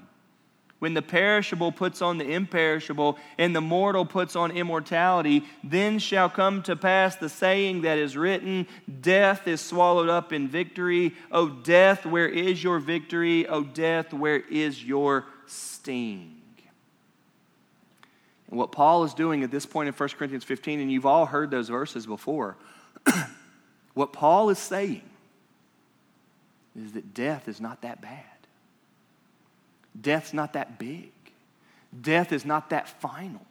When 0.83 0.95
the 0.95 1.01
perishable 1.01 1.71
puts 1.71 2.03
on 2.03 2.19
the 2.19 2.29
imperishable 2.33 3.17
and 3.39 3.55
the 3.55 3.61
mortal 3.61 4.05
puts 4.05 4.35
on 4.35 4.51
immortality, 4.51 5.45
then 5.63 6.01
shall 6.01 6.29
come 6.29 6.61
to 6.61 6.75
pass 6.75 7.15
the 7.15 7.29
saying 7.29 7.83
that 7.83 7.99
is 7.99 8.17
written 8.17 8.67
Death 9.01 9.47
is 9.47 9.61
swallowed 9.61 10.09
up 10.09 10.33
in 10.33 10.49
victory. 10.49 11.15
O 11.31 11.49
death, 11.49 12.05
where 12.05 12.29
is 12.29 12.65
your 12.65 12.81
victory? 12.81 13.47
O 13.47 13.63
death, 13.63 14.13
where 14.13 14.41
is 14.51 14.83
your 14.83 15.25
sting? 15.47 16.43
And 18.51 18.59
what 18.59 18.73
Paul 18.73 19.05
is 19.05 19.15
doing 19.15 19.45
at 19.45 19.53
this 19.53 19.65
point 19.65 19.87
in 19.87 19.95
1 19.95 20.09
Corinthians 20.09 20.43
15, 20.43 20.81
and 20.81 20.91
you've 20.91 21.07
all 21.07 21.27
heard 21.27 21.53
those 21.53 21.69
verses 21.69 22.07
before, 22.07 22.57
what 23.95 24.13
Paul 24.13 24.51
is 24.51 24.59
saying 24.59 25.09
is 26.75 26.91
that 26.95 27.15
death 27.15 27.47
is 27.47 27.61
not 27.61 27.83
that 27.83 28.03
bad. 28.03 28.32
Death's 30.01 30.33
not 30.33 30.55
that 30.55 30.79
big. 30.79 31.13
Death 32.01 32.33
is 32.33 32.45
not 32.45 32.71
that 32.71 32.89
final. 33.01 33.45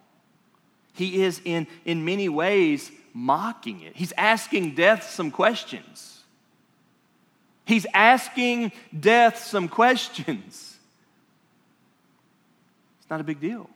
He 0.94 1.22
is, 1.22 1.42
in, 1.46 1.68
in 1.86 2.04
many 2.04 2.28
ways, 2.30 2.92
mocking 3.14 3.82
it. 3.82 3.96
He's 3.96 4.14
asking 4.18 4.76
death 4.76 5.04
some 5.04 5.32
questions. 5.32 6.20
He's 7.66 7.86
asking 7.94 8.72
death 8.98 9.38
some 9.38 9.68
questions. 9.68 10.78
It's 13.00 13.10
not 13.10 13.22
a 13.22 13.24
big 13.24 13.40
deal. 13.40 13.70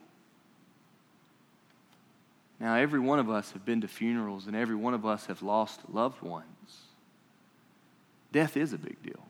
Now, 2.58 2.74
every 2.74 3.00
one 3.00 3.18
of 3.18 3.30
us 3.30 3.50
have 3.52 3.64
been 3.64 3.82
to 3.82 3.88
funerals, 3.88 4.46
and 4.46 4.56
every 4.56 4.74
one 4.76 4.94
of 4.94 5.04
us 5.04 5.26
have 5.26 5.42
lost 5.42 5.80
loved 5.92 6.22
ones. 6.22 6.46
Death 8.32 8.56
is 8.56 8.72
a 8.72 8.78
big 8.78 9.02
deal. 9.02 9.22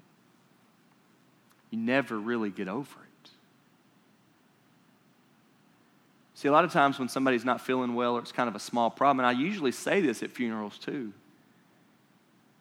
You 1.70 1.78
never 1.78 2.18
really 2.18 2.50
get 2.50 2.68
over 2.68 2.80
it. 2.80 3.05
See, 6.36 6.48
a 6.48 6.52
lot 6.52 6.66
of 6.66 6.72
times 6.72 6.98
when 6.98 7.08
somebody's 7.08 7.46
not 7.46 7.62
feeling 7.62 7.94
well 7.94 8.14
or 8.14 8.20
it's 8.20 8.30
kind 8.30 8.46
of 8.46 8.54
a 8.54 8.60
small 8.60 8.90
problem, 8.90 9.24
and 9.24 9.26
I 9.26 9.40
usually 9.40 9.72
say 9.72 10.02
this 10.02 10.22
at 10.22 10.30
funerals 10.30 10.76
too, 10.76 11.14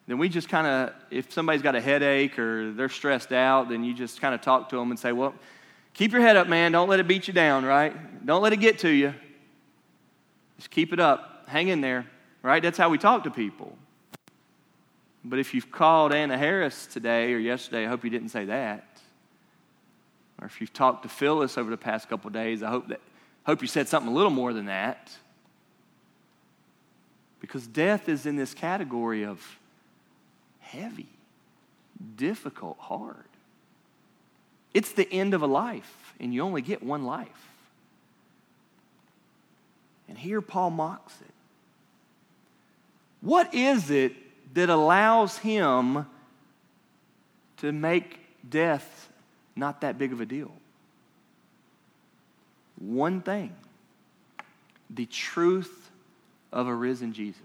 then 0.08 0.18
we 0.18 0.30
just 0.30 0.48
kind 0.48 0.66
of, 0.66 0.94
if 1.12 1.34
somebody's 1.34 1.62
got 1.62 1.76
a 1.76 1.82
headache 1.82 2.40
or 2.40 2.72
they're 2.72 2.88
stressed 2.88 3.34
out, 3.34 3.68
then 3.68 3.84
you 3.84 3.94
just 3.94 4.22
kind 4.22 4.34
of 4.34 4.40
talk 4.40 4.70
to 4.70 4.78
them 4.78 4.92
and 4.92 5.00
say, 5.00 5.12
well, 5.12 5.36
keep 5.94 6.14
your 6.14 6.22
head 6.22 6.38
up, 6.38 6.48
man. 6.48 6.72
Don't 6.72 6.88
let 6.88 7.02
it 7.02 7.08
beat 7.08 7.28
you 7.28 7.34
down, 7.34 7.66
right? 7.66 8.26
Don't 8.26 8.42
let 8.42 8.54
it 8.54 8.62
get 8.62 8.80
to 8.80 8.90
you. 8.90 9.14
Just 10.56 10.72
keep 10.72 10.94
it 10.94 11.02
up. 11.02 11.44
Hang 11.50 11.68
in 11.68 11.82
there, 11.82 12.08
right? 12.44 12.64
That's 12.64 12.78
how 12.78 12.88
we 12.88 12.98
talk 12.98 13.26
to 13.26 13.30
people. 13.30 13.78
But 15.26 15.40
if 15.40 15.54
you've 15.54 15.70
called 15.70 16.14
Anna 16.14 16.38
Harris 16.38 16.88
today 16.88 17.34
or 17.34 17.40
yesterday, 17.40 17.86
I 17.86 17.90
hope 17.90 18.06
you 18.06 18.10
didn't 18.10 18.30
say 18.30 18.46
that. 18.46 19.02
Or 20.40 20.48
if 20.48 20.62
you've 20.62 20.72
talked 20.72 21.04
to 21.04 21.10
Phyllis 21.10 21.58
over 21.58 21.70
the 21.70 21.78
past 21.78 22.08
couple 22.08 22.30
days, 22.30 22.64
I 22.64 22.70
hope 22.70 22.88
that 22.88 23.02
Hope 23.46 23.62
you 23.62 23.68
said 23.68 23.88
something 23.88 24.12
a 24.12 24.16
little 24.16 24.32
more 24.32 24.54
than 24.54 24.66
that. 24.66 25.12
Because 27.40 27.68
death 27.68 28.10
is 28.10 28.26
in 28.26 28.36
this 28.36 28.54
category 28.54 29.24
of 29.24 29.40
heavy, 30.60 31.10
difficult, 32.16 32.78
hard. 32.80 33.16
It's 34.74 34.92
the 34.92 35.12
end 35.12 35.34
of 35.34 35.42
a 35.42 35.48
life, 35.48 36.14
and 36.20 36.34
you 36.34 36.42
only 36.42 36.62
get 36.62 36.82
one 36.82 37.06
life. 37.06 37.30
And 40.10 40.18
here 40.18 40.42
Paul 40.42 40.72
mocks 40.72 41.14
it. 41.22 41.34
What 43.22 43.54
is 43.54 43.90
it 43.90 44.14
that 44.54 44.70
allows 44.70 45.38
him 45.38 46.06
to 47.58 47.72
make 47.72 48.20
death 48.48 49.10
not 49.56 49.82
that 49.82 49.98
big 49.98 50.12
of 50.12 50.20
a 50.20 50.26
deal? 50.26 50.52
One 52.78 53.22
thing 53.22 53.56
the 54.90 55.06
truth 55.06 55.92
of 56.52 56.68
a 56.68 56.74
risen 56.74 57.14
Jesus. 57.14 57.42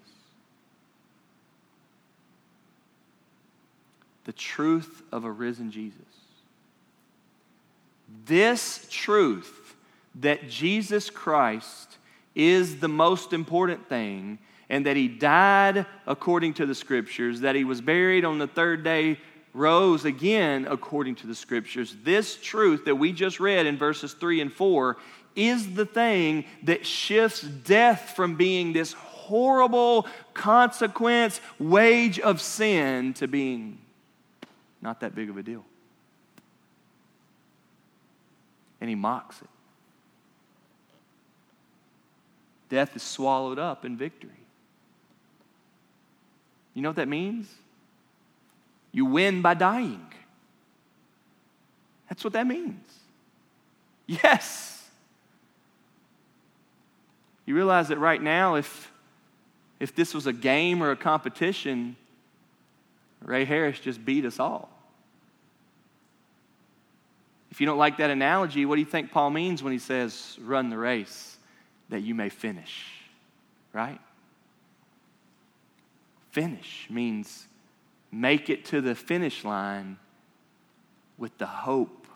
The 4.24 4.32
truth 4.32 5.02
of 5.10 5.24
a 5.24 5.30
risen 5.30 5.70
Jesus. 5.70 5.98
This 8.26 8.86
truth 8.90 9.76
that 10.16 10.48
Jesus 10.48 11.10
Christ 11.10 11.98
is 12.34 12.80
the 12.80 12.88
most 12.88 13.32
important 13.32 13.88
thing 13.88 14.38
and 14.68 14.86
that 14.86 14.96
he 14.96 15.08
died 15.08 15.86
according 16.06 16.54
to 16.54 16.66
the 16.66 16.74
scriptures, 16.74 17.40
that 17.40 17.56
he 17.56 17.64
was 17.64 17.80
buried 17.80 18.24
on 18.24 18.38
the 18.38 18.46
third 18.46 18.84
day, 18.84 19.18
rose 19.52 20.04
again 20.04 20.66
according 20.70 21.16
to 21.16 21.26
the 21.26 21.34
scriptures. 21.34 21.96
This 22.04 22.36
truth 22.36 22.84
that 22.84 22.94
we 22.94 23.12
just 23.12 23.40
read 23.40 23.66
in 23.66 23.76
verses 23.76 24.12
3 24.12 24.40
and 24.40 24.52
4 24.52 24.96
is 25.36 25.74
the 25.74 25.86
thing 25.86 26.44
that 26.64 26.86
shifts 26.86 27.42
death 27.42 28.12
from 28.16 28.36
being 28.36 28.72
this 28.72 28.92
horrible 28.92 30.06
consequence, 30.34 31.40
wage 31.58 32.18
of 32.18 32.40
sin, 32.40 33.14
to 33.14 33.28
being 33.28 33.78
not 34.82 35.00
that 35.00 35.14
big 35.14 35.30
of 35.30 35.36
a 35.36 35.42
deal. 35.42 35.64
And 38.80 38.88
he 38.88 38.96
mocks 38.96 39.40
it. 39.42 39.48
Death 42.70 42.96
is 42.96 43.02
swallowed 43.02 43.58
up 43.58 43.84
in 43.84 43.96
victory. 43.96 44.30
You 46.72 46.82
know 46.82 46.88
what 46.88 46.96
that 46.96 47.08
means? 47.08 47.52
You 48.92 49.06
win 49.06 49.42
by 49.42 49.54
dying. 49.54 50.06
That's 52.08 52.24
what 52.24 52.32
that 52.32 52.46
means. 52.46 52.88
Yes. 54.06 54.79
You 57.46 57.54
realize 57.54 57.88
that 57.88 57.98
right 57.98 58.20
now, 58.20 58.54
if, 58.54 58.92
if 59.78 59.94
this 59.94 60.14
was 60.14 60.26
a 60.26 60.32
game 60.32 60.82
or 60.82 60.90
a 60.90 60.96
competition, 60.96 61.96
Ray 63.22 63.44
Harris 63.44 63.78
just 63.78 64.04
beat 64.04 64.24
us 64.24 64.38
all. 64.38 64.68
If 67.50 67.60
you 67.60 67.66
don't 67.66 67.78
like 67.78 67.98
that 67.98 68.10
analogy, 68.10 68.64
what 68.64 68.76
do 68.76 68.80
you 68.80 68.86
think 68.86 69.10
Paul 69.10 69.30
means 69.30 69.62
when 69.62 69.72
he 69.72 69.78
says, 69.78 70.38
run 70.40 70.70
the 70.70 70.78
race 70.78 71.36
that 71.88 72.00
you 72.00 72.14
may 72.14 72.28
finish? 72.28 72.86
Right? 73.72 74.00
Finish 76.30 76.86
means 76.88 77.46
make 78.12 78.50
it 78.50 78.64
to 78.66 78.80
the 78.80 78.94
finish 78.94 79.44
line 79.44 79.98
with 81.18 81.36
the 81.38 81.46
hope 81.46 82.06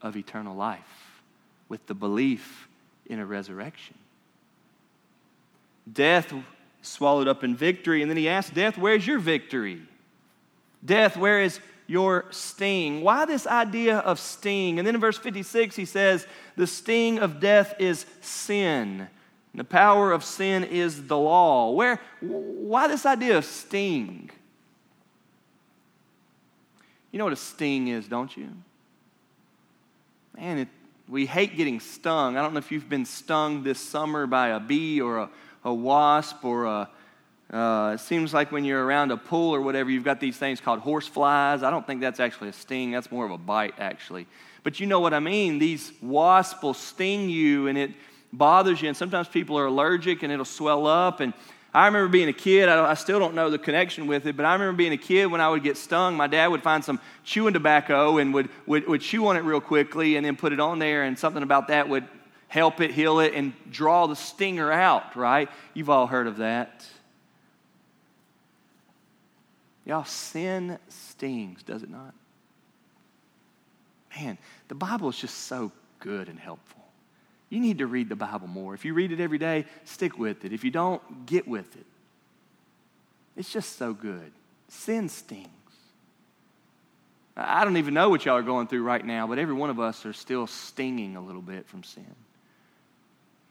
of 0.00 0.16
eternal 0.16 0.56
life, 0.56 1.22
with 1.68 1.86
the 1.86 1.94
belief 1.94 2.68
in 3.06 3.18
a 3.18 3.26
resurrection. 3.26 3.96
Death 5.90 6.32
swallowed 6.82 7.28
up 7.28 7.44
in 7.44 7.56
victory. 7.56 8.02
And 8.02 8.10
then 8.10 8.16
he 8.16 8.28
asked, 8.28 8.54
Death, 8.54 8.78
where's 8.78 9.06
your 9.06 9.18
victory? 9.18 9.82
Death, 10.84 11.16
where 11.16 11.40
is 11.40 11.60
your 11.86 12.26
sting? 12.30 13.02
Why 13.02 13.24
this 13.24 13.46
idea 13.46 13.98
of 13.98 14.18
sting? 14.18 14.78
And 14.78 14.86
then 14.86 14.94
in 14.94 15.00
verse 15.00 15.18
56, 15.18 15.76
he 15.76 15.84
says, 15.84 16.26
The 16.56 16.66
sting 16.66 17.18
of 17.18 17.40
death 17.40 17.74
is 17.78 18.06
sin. 18.20 19.08
And 19.52 19.60
The 19.60 19.64
power 19.64 20.12
of 20.12 20.24
sin 20.24 20.64
is 20.64 21.06
the 21.06 21.18
law. 21.18 21.70
Where, 21.70 22.00
why 22.20 22.88
this 22.88 23.06
idea 23.06 23.38
of 23.38 23.44
sting? 23.44 24.30
You 27.12 27.18
know 27.18 27.24
what 27.24 27.32
a 27.32 27.36
sting 27.36 27.88
is, 27.88 28.08
don't 28.08 28.36
you? 28.36 28.48
Man, 30.36 30.58
it, 30.58 30.68
we 31.08 31.26
hate 31.26 31.56
getting 31.56 31.78
stung. 31.78 32.36
I 32.36 32.42
don't 32.42 32.54
know 32.54 32.58
if 32.58 32.72
you've 32.72 32.88
been 32.88 33.04
stung 33.04 33.62
this 33.62 33.78
summer 33.78 34.26
by 34.26 34.48
a 34.48 34.58
bee 34.58 35.00
or 35.00 35.18
a 35.18 35.30
a 35.64 35.72
wasp 35.72 36.44
or 36.44 36.64
a, 36.64 36.88
uh, 37.52 37.92
it 37.94 38.00
seems 38.00 38.34
like 38.34 38.52
when 38.52 38.64
you're 38.64 38.84
around 38.84 39.10
a 39.10 39.16
pool 39.16 39.54
or 39.54 39.60
whatever, 39.60 39.90
you've 39.90 40.04
got 40.04 40.20
these 40.20 40.36
things 40.36 40.60
called 40.60 40.80
horse 40.80 41.06
flies. 41.06 41.62
I 41.62 41.70
don't 41.70 41.86
think 41.86 42.00
that's 42.00 42.20
actually 42.20 42.48
a 42.48 42.52
sting, 42.52 42.90
that's 42.90 43.10
more 43.10 43.24
of 43.24 43.30
a 43.30 43.38
bite, 43.38 43.74
actually. 43.78 44.26
But 44.62 44.80
you 44.80 44.86
know 44.86 45.00
what 45.00 45.14
I 45.14 45.20
mean. 45.20 45.58
These 45.58 45.92
wasps 46.02 46.62
will 46.62 46.74
sting 46.74 47.28
you 47.28 47.66
and 47.66 47.78
it 47.78 47.92
bothers 48.32 48.82
you, 48.82 48.88
and 48.88 48.96
sometimes 48.96 49.28
people 49.28 49.58
are 49.58 49.66
allergic 49.66 50.22
and 50.22 50.32
it'll 50.32 50.44
swell 50.44 50.86
up. 50.86 51.20
And 51.20 51.32
I 51.72 51.86
remember 51.86 52.08
being 52.08 52.28
a 52.28 52.34
kid, 52.34 52.68
I, 52.68 52.90
I 52.90 52.94
still 52.94 53.18
don't 53.18 53.34
know 53.34 53.50
the 53.50 53.58
connection 53.58 54.06
with 54.06 54.26
it, 54.26 54.36
but 54.36 54.46
I 54.46 54.52
remember 54.52 54.76
being 54.76 54.92
a 54.92 54.96
kid 54.96 55.26
when 55.26 55.40
I 55.40 55.48
would 55.48 55.62
get 55.62 55.76
stung, 55.76 56.16
my 56.16 56.26
dad 56.26 56.48
would 56.48 56.62
find 56.62 56.84
some 56.84 56.98
chewing 57.24 57.52
tobacco 57.52 58.18
and 58.18 58.32
would, 58.34 58.48
would, 58.66 58.88
would 58.88 59.00
chew 59.00 59.26
on 59.26 59.36
it 59.36 59.40
real 59.40 59.60
quickly 59.60 60.16
and 60.16 60.24
then 60.24 60.36
put 60.36 60.52
it 60.52 60.60
on 60.60 60.78
there, 60.78 61.04
and 61.04 61.18
something 61.18 61.42
about 61.42 61.68
that 61.68 61.88
would 61.88 62.08
help 62.48 62.80
it, 62.80 62.90
heal 62.90 63.20
it, 63.20 63.34
and 63.34 63.52
draw 63.70 64.06
the 64.06 64.16
stinger 64.16 64.70
out, 64.70 65.16
right? 65.16 65.48
You've 65.72 65.90
all 65.90 66.06
heard 66.06 66.26
of 66.26 66.38
that. 66.38 66.84
Y'all, 69.84 70.04
sin 70.04 70.78
stings, 70.88 71.62
does 71.62 71.82
it 71.82 71.90
not? 71.90 72.14
Man, 74.16 74.38
the 74.68 74.74
Bible 74.74 75.08
is 75.08 75.18
just 75.18 75.46
so 75.46 75.72
good 75.98 76.28
and 76.28 76.38
helpful. 76.38 76.82
You 77.50 77.60
need 77.60 77.78
to 77.78 77.86
read 77.86 78.08
the 78.08 78.16
Bible 78.16 78.48
more. 78.48 78.74
If 78.74 78.84
you 78.84 78.94
read 78.94 79.12
it 79.12 79.20
every 79.20 79.38
day, 79.38 79.66
stick 79.84 80.18
with 80.18 80.44
it. 80.44 80.52
If 80.52 80.64
you 80.64 80.70
don't, 80.70 81.26
get 81.26 81.46
with 81.46 81.76
it. 81.76 81.86
It's 83.36 83.52
just 83.52 83.76
so 83.76 83.92
good. 83.92 84.32
Sin 84.68 85.08
stings. 85.08 85.48
I 87.36 87.64
don't 87.64 87.76
even 87.76 87.94
know 87.94 88.10
what 88.10 88.24
y'all 88.24 88.36
are 88.36 88.42
going 88.42 88.68
through 88.68 88.84
right 88.84 89.04
now, 89.04 89.26
but 89.26 89.38
every 89.38 89.54
one 89.54 89.70
of 89.70 89.80
us 89.80 90.06
are 90.06 90.12
still 90.12 90.46
stinging 90.46 91.16
a 91.16 91.20
little 91.20 91.42
bit 91.42 91.66
from 91.66 91.82
sin. 91.82 92.14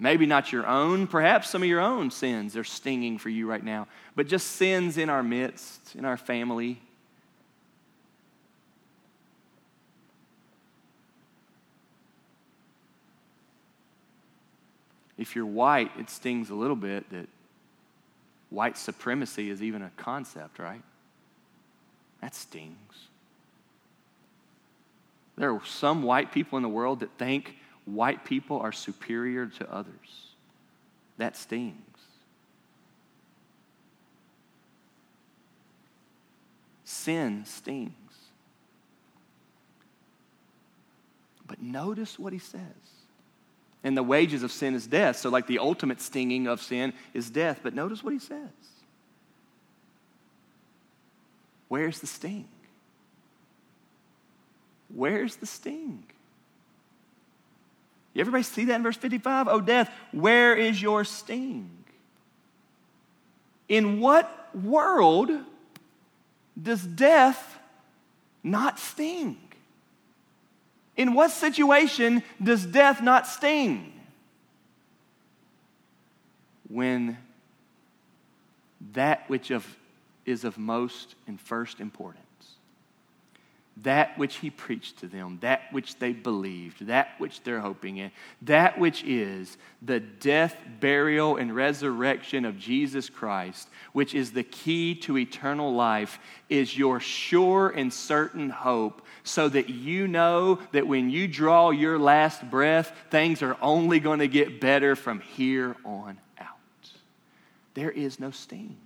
Maybe 0.04 0.26
not 0.26 0.52
your 0.52 0.68
own, 0.68 1.08
perhaps 1.08 1.50
some 1.50 1.64
of 1.64 1.70
your 1.70 1.80
own 1.80 2.12
sins 2.12 2.58
are 2.58 2.66
stinging 2.66 3.18
for 3.18 3.30
you 3.30 3.48
right 3.48 3.64
now, 3.64 3.88
but 4.18 4.28
just 4.28 4.48
sins 4.48 4.98
in 4.98 5.10
our 5.10 5.24
midst, 5.24 5.96
in 5.96 6.04
our 6.04 6.18
family. 6.18 6.82
If 15.18 15.38
you're 15.38 15.46
white, 15.46 15.92
it 15.98 16.10
stings 16.10 16.50
a 16.50 16.54
little 16.54 16.76
bit 16.76 17.10
that 17.12 17.30
white 18.50 18.78
supremacy 18.78 19.50
is 19.50 19.64
even 19.64 19.82
a 19.82 19.92
concept, 19.96 20.60
right? 20.60 20.84
That 22.20 22.36
stings. 22.36 23.08
There 25.38 25.54
are 25.54 25.62
some 25.66 26.04
white 26.04 26.34
people 26.34 26.58
in 26.58 26.62
the 26.62 26.68
world 26.68 27.00
that 27.00 27.18
think 27.18 27.56
white 27.86 28.26
people 28.26 28.60
are 28.60 28.72
superior 28.72 29.48
to 29.48 29.72
others. 29.72 30.34
That 31.18 31.36
stings. 31.36 31.76
Sin 36.86 37.44
stings. 37.46 37.94
But 41.48 41.62
notice 41.62 42.18
what 42.18 42.34
he 42.34 42.40
says. 42.40 42.62
And 43.84 43.98
the 43.98 44.04
wages 44.04 44.44
of 44.44 44.52
sin 44.52 44.76
is 44.76 44.88
death. 44.88 45.18
So, 45.18 45.30
like 45.30 45.46
the 45.46 45.60
ultimate 45.60 46.00
stinging 46.00 46.48
of 46.48 46.62
sin 46.62 46.94
is 47.14 47.30
death. 47.30 47.60
But 47.62 47.74
notice 47.74 48.04
what 48.04 48.14
he 48.14 48.20
says. 48.20 48.50
Where's 51.68 52.00
the 52.00 52.08
sting? 52.08 52.48
Where's 54.94 55.36
the 55.38 55.46
sting? 55.46 56.06
You 58.14 58.22
everybody 58.22 58.44
see 58.44 58.66
that 58.66 58.76
in 58.76 58.84
verse 58.84 58.98
55? 58.98 59.48
Oh, 59.48 59.62
death, 59.62 59.92
where 60.12 60.56
is 60.56 60.82
your 60.82 61.04
sting? 61.04 61.70
In 63.68 64.00
what 64.00 64.50
world 64.56 65.32
does 66.62 66.84
death 66.84 67.58
not 68.44 68.78
sting? 68.78 69.38
In 70.96 71.16
what 71.16 71.32
situation 71.32 72.22
does 72.42 72.66
death 72.66 73.02
not 73.02 73.26
sting? 73.26 73.92
When 76.70 77.18
that 78.94 79.28
which 79.28 79.50
of, 79.50 79.66
is 80.26 80.44
of 80.44 80.58
most 80.58 81.16
and 81.26 81.42
first 81.42 81.80
importance 81.80 82.24
that 83.78 84.18
which 84.20 84.36
he 84.36 84.50
preached 84.50 85.00
to 85.00 85.08
them, 85.08 85.40
that 85.42 85.62
which 85.72 85.98
they 85.98 86.14
believed, 86.14 86.86
that 86.86 87.10
which 87.18 87.42
they're 87.44 87.60
hoping 87.60 87.98
in, 87.98 88.12
that 88.44 88.78
which 88.78 89.04
is 89.04 89.58
the 89.82 90.00
death, 90.00 90.56
burial, 90.80 91.38
and 91.38 91.56
resurrection 91.56 92.46
of 92.46 92.60
Jesus 92.60 93.10
Christ, 93.10 93.68
which 93.92 94.14
is 94.14 94.32
the 94.32 94.44
key 94.44 94.94
to 94.96 95.18
eternal 95.18 95.74
life, 95.74 96.20
is 96.50 96.78
your 96.78 97.00
sure 97.00 97.70
and 97.70 97.92
certain 97.92 98.52
hope, 98.52 99.02
so 99.24 99.50
that 99.50 99.70
you 99.70 100.08
know 100.08 100.60
that 100.72 100.86
when 100.86 101.10
you 101.10 101.28
draw 101.28 101.72
your 101.72 101.98
last 101.98 102.48
breath, 102.50 102.94
things 103.10 103.42
are 103.42 103.58
only 103.62 104.00
going 104.00 104.20
to 104.20 104.28
get 104.28 104.62
better 104.62 104.96
from 104.96 105.20
here 105.20 105.76
on 105.84 106.20
out. 106.40 106.48
There 107.74 107.92
is 107.92 108.20
no 108.20 108.30
sting. 108.30 108.78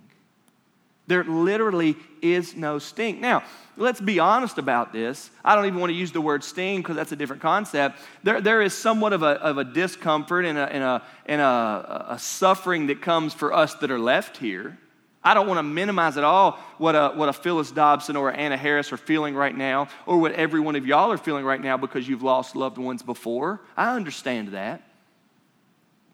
There 1.08 1.24
literally 1.24 1.96
is 2.20 2.54
no 2.54 2.78
sting. 2.78 3.20
Now, 3.20 3.42
let's 3.78 4.00
be 4.00 4.18
honest 4.18 4.58
about 4.58 4.92
this. 4.92 5.30
I 5.42 5.56
don't 5.56 5.64
even 5.64 5.80
want 5.80 5.90
to 5.90 5.96
use 5.96 6.12
the 6.12 6.20
word 6.20 6.44
sting 6.44 6.80
because 6.80 6.96
that's 6.96 7.12
a 7.12 7.16
different 7.16 7.40
concept. 7.40 7.98
There, 8.22 8.42
there 8.42 8.60
is 8.60 8.74
somewhat 8.74 9.14
of 9.14 9.22
a, 9.22 9.40
of 9.40 9.56
a 9.56 9.64
discomfort 9.64 10.44
and, 10.44 10.58
a, 10.58 10.70
and, 10.70 10.84
a, 10.84 11.02
and 11.24 11.40
a, 11.40 12.06
a 12.10 12.18
suffering 12.18 12.88
that 12.88 13.00
comes 13.00 13.32
for 13.32 13.54
us 13.54 13.74
that 13.76 13.90
are 13.90 13.98
left 13.98 14.36
here. 14.36 14.78
I 15.24 15.32
don't 15.32 15.46
want 15.46 15.58
to 15.58 15.62
minimize 15.62 16.18
at 16.18 16.24
all 16.24 16.52
what 16.76 16.94
a, 16.94 17.08
what 17.08 17.30
a 17.30 17.32
Phyllis 17.32 17.70
Dobson 17.70 18.14
or 18.14 18.30
Anna 18.30 18.58
Harris 18.58 18.92
are 18.92 18.98
feeling 18.98 19.34
right 19.34 19.56
now, 19.56 19.88
or 20.04 20.18
what 20.18 20.32
every 20.32 20.60
one 20.60 20.76
of 20.76 20.86
y'all 20.86 21.10
are 21.10 21.18
feeling 21.18 21.44
right 21.44 21.60
now 21.60 21.78
because 21.78 22.06
you've 22.06 22.22
lost 22.22 22.54
loved 22.54 22.76
ones 22.76 23.02
before. 23.02 23.62
I 23.78 23.96
understand 23.96 24.48
that. 24.48 24.82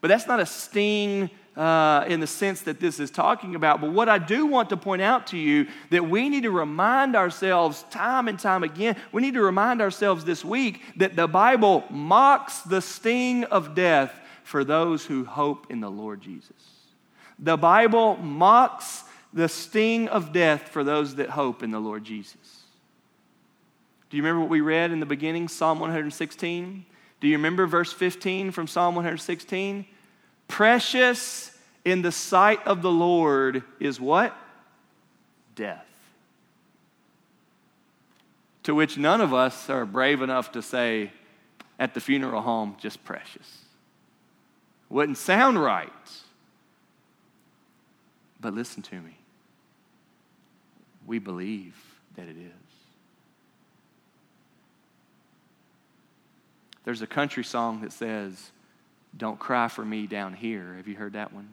But 0.00 0.08
that's 0.08 0.28
not 0.28 0.38
a 0.38 0.46
sting 0.46 1.30
uh, 1.56 2.04
in 2.08 2.20
the 2.20 2.26
sense 2.26 2.62
that 2.62 2.80
this 2.80 2.98
is 2.98 3.10
talking 3.10 3.54
about. 3.54 3.80
But 3.80 3.92
what 3.92 4.08
I 4.08 4.18
do 4.18 4.46
want 4.46 4.70
to 4.70 4.76
point 4.76 5.02
out 5.02 5.28
to 5.28 5.38
you 5.38 5.68
that 5.90 6.08
we 6.08 6.28
need 6.28 6.42
to 6.42 6.50
remind 6.50 7.14
ourselves 7.14 7.84
time 7.90 8.28
and 8.28 8.38
time 8.38 8.64
again, 8.64 8.96
we 9.12 9.22
need 9.22 9.34
to 9.34 9.42
remind 9.42 9.80
ourselves 9.80 10.24
this 10.24 10.44
week 10.44 10.82
that 10.96 11.16
the 11.16 11.28
Bible 11.28 11.84
mocks 11.90 12.60
the 12.60 12.80
sting 12.80 13.44
of 13.44 13.74
death 13.74 14.12
for 14.42 14.64
those 14.64 15.06
who 15.06 15.24
hope 15.24 15.70
in 15.70 15.80
the 15.80 15.90
Lord 15.90 16.20
Jesus. 16.20 16.52
The 17.38 17.56
Bible 17.56 18.16
mocks 18.16 19.04
the 19.32 19.48
sting 19.48 20.08
of 20.08 20.32
death 20.32 20.68
for 20.68 20.84
those 20.84 21.16
that 21.16 21.30
hope 21.30 21.62
in 21.62 21.70
the 21.70 21.80
Lord 21.80 22.04
Jesus. 22.04 22.62
Do 24.10 24.16
you 24.16 24.22
remember 24.22 24.42
what 24.42 24.50
we 24.50 24.60
read 24.60 24.92
in 24.92 25.00
the 25.00 25.06
beginning, 25.06 25.48
Psalm 25.48 25.80
116? 25.80 26.84
Do 27.20 27.28
you 27.28 27.36
remember 27.36 27.66
verse 27.66 27.92
15 27.92 28.52
from 28.52 28.66
Psalm 28.66 28.94
116? 28.94 29.86
Precious 30.48 31.56
in 31.84 32.02
the 32.02 32.12
sight 32.12 32.64
of 32.66 32.82
the 32.82 32.90
Lord 32.90 33.62
is 33.80 34.00
what? 34.00 34.36
Death. 35.54 35.86
To 38.64 38.74
which 38.74 38.96
none 38.96 39.20
of 39.20 39.34
us 39.34 39.68
are 39.68 39.84
brave 39.84 40.22
enough 40.22 40.52
to 40.52 40.62
say 40.62 41.12
at 41.78 41.92
the 41.92 42.00
funeral 42.00 42.40
home, 42.40 42.76
just 42.80 43.04
precious. 43.04 43.64
Wouldn't 44.88 45.18
sound 45.18 45.60
right. 45.60 45.90
But 48.40 48.54
listen 48.54 48.82
to 48.84 48.96
me. 48.96 49.16
We 51.06 51.18
believe 51.18 51.74
that 52.16 52.28
it 52.28 52.36
is. 52.36 52.52
There's 56.84 57.02
a 57.02 57.06
country 57.06 57.44
song 57.44 57.80
that 57.80 57.92
says, 57.92 58.50
don't 59.16 59.38
cry 59.38 59.68
for 59.68 59.84
me 59.84 60.06
down 60.06 60.34
here. 60.34 60.74
Have 60.76 60.88
you 60.88 60.96
heard 60.96 61.12
that 61.12 61.32
one? 61.32 61.48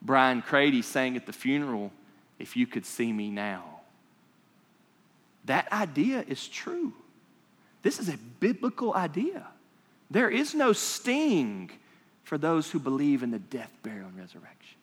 Brian 0.00 0.42
Crady 0.42 0.82
sang 0.82 1.16
at 1.16 1.26
the 1.26 1.32
funeral, 1.32 1.92
If 2.38 2.56
You 2.56 2.66
Could 2.66 2.86
See 2.86 3.12
Me 3.12 3.30
Now. 3.30 3.64
That 5.44 5.70
idea 5.72 6.24
is 6.26 6.48
true. 6.48 6.92
This 7.82 8.00
is 8.00 8.08
a 8.08 8.16
biblical 8.40 8.94
idea. 8.94 9.46
There 10.10 10.30
is 10.30 10.54
no 10.54 10.72
sting 10.72 11.70
for 12.22 12.38
those 12.38 12.70
who 12.70 12.78
believe 12.78 13.22
in 13.22 13.30
the 13.30 13.38
death, 13.38 13.70
burial, 13.82 14.08
and 14.08 14.18
resurrection. 14.18 14.78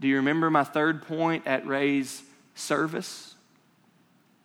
Do 0.00 0.08
you 0.08 0.16
remember 0.16 0.50
my 0.50 0.64
third 0.64 1.02
point 1.06 1.46
at 1.46 1.66
Ray's 1.66 2.22
service? 2.54 3.35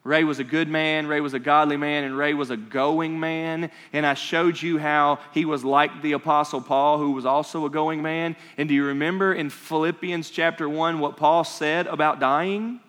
Ray 0.03 0.23
was 0.23 0.39
a 0.39 0.43
good 0.43 0.67
man, 0.67 1.05
Ray 1.05 1.21
was 1.21 1.35
a 1.35 1.39
godly 1.39 1.77
man, 1.77 2.03
and 2.03 2.17
Ray 2.17 2.33
was 2.33 2.49
a 2.49 2.57
going 2.57 3.19
man. 3.19 3.69
And 3.93 4.05
I 4.05 4.15
showed 4.15 4.59
you 4.59 4.79
how 4.79 5.19
he 5.31 5.45
was 5.45 5.63
like 5.63 6.01
the 6.01 6.13
Apostle 6.13 6.61
Paul, 6.61 6.97
who 6.97 7.11
was 7.11 7.25
also 7.25 7.65
a 7.65 7.69
going 7.69 8.01
man. 8.01 8.35
And 8.57 8.67
do 8.67 8.73
you 8.73 8.85
remember 8.85 9.33
in 9.33 9.51
Philippians 9.51 10.31
chapter 10.31 10.67
1 10.67 10.99
what 10.99 11.17
Paul 11.17 11.43
said 11.43 11.85
about 11.85 12.19
dying? 12.19 12.79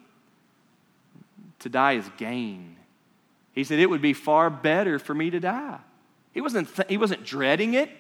To 1.61 1.69
die 1.69 1.93
is 1.93 2.11
gain. 2.17 2.77
He 3.53 3.65
said, 3.65 3.79
It 3.79 3.91
would 3.91 4.03
be 4.03 4.15
far 4.15 4.49
better 4.49 4.99
for 4.99 5.15
me 5.15 5.29
to 5.31 5.39
die. 5.39 5.79
He 6.33 6.41
wasn't, 6.41 6.75
th- 6.75 6.89
he 6.89 6.97
wasn't 6.97 7.25
dreading 7.25 7.75
it. 7.75 7.91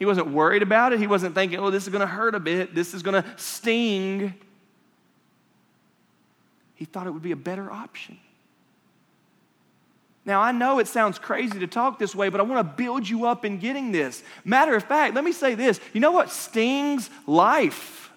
He 0.00 0.06
wasn't 0.06 0.28
worried 0.30 0.62
about 0.62 0.92
it. 0.92 0.98
He 0.98 1.06
wasn't 1.06 1.34
thinking, 1.34 1.58
oh, 1.58 1.70
this 1.70 1.82
is 1.84 1.90
going 1.90 2.00
to 2.00 2.06
hurt 2.06 2.34
a 2.34 2.40
bit. 2.40 2.74
This 2.74 2.94
is 2.94 3.02
going 3.02 3.22
to 3.22 3.28
sting. 3.36 4.34
He 6.80 6.86
thought 6.86 7.06
it 7.06 7.10
would 7.10 7.22
be 7.22 7.32
a 7.32 7.36
better 7.36 7.70
option. 7.70 8.18
Now, 10.24 10.40
I 10.40 10.50
know 10.50 10.78
it 10.78 10.88
sounds 10.88 11.18
crazy 11.18 11.58
to 11.58 11.66
talk 11.66 11.98
this 11.98 12.14
way, 12.14 12.30
but 12.30 12.40
I 12.40 12.42
want 12.42 12.66
to 12.66 12.82
build 12.82 13.06
you 13.06 13.26
up 13.26 13.44
in 13.44 13.58
getting 13.58 13.92
this. 13.92 14.22
Matter 14.46 14.74
of 14.74 14.84
fact, 14.84 15.14
let 15.14 15.22
me 15.22 15.32
say 15.32 15.54
this. 15.54 15.78
You 15.92 16.00
know 16.00 16.10
what 16.10 16.30
stings 16.30 17.10
life? 17.26 18.09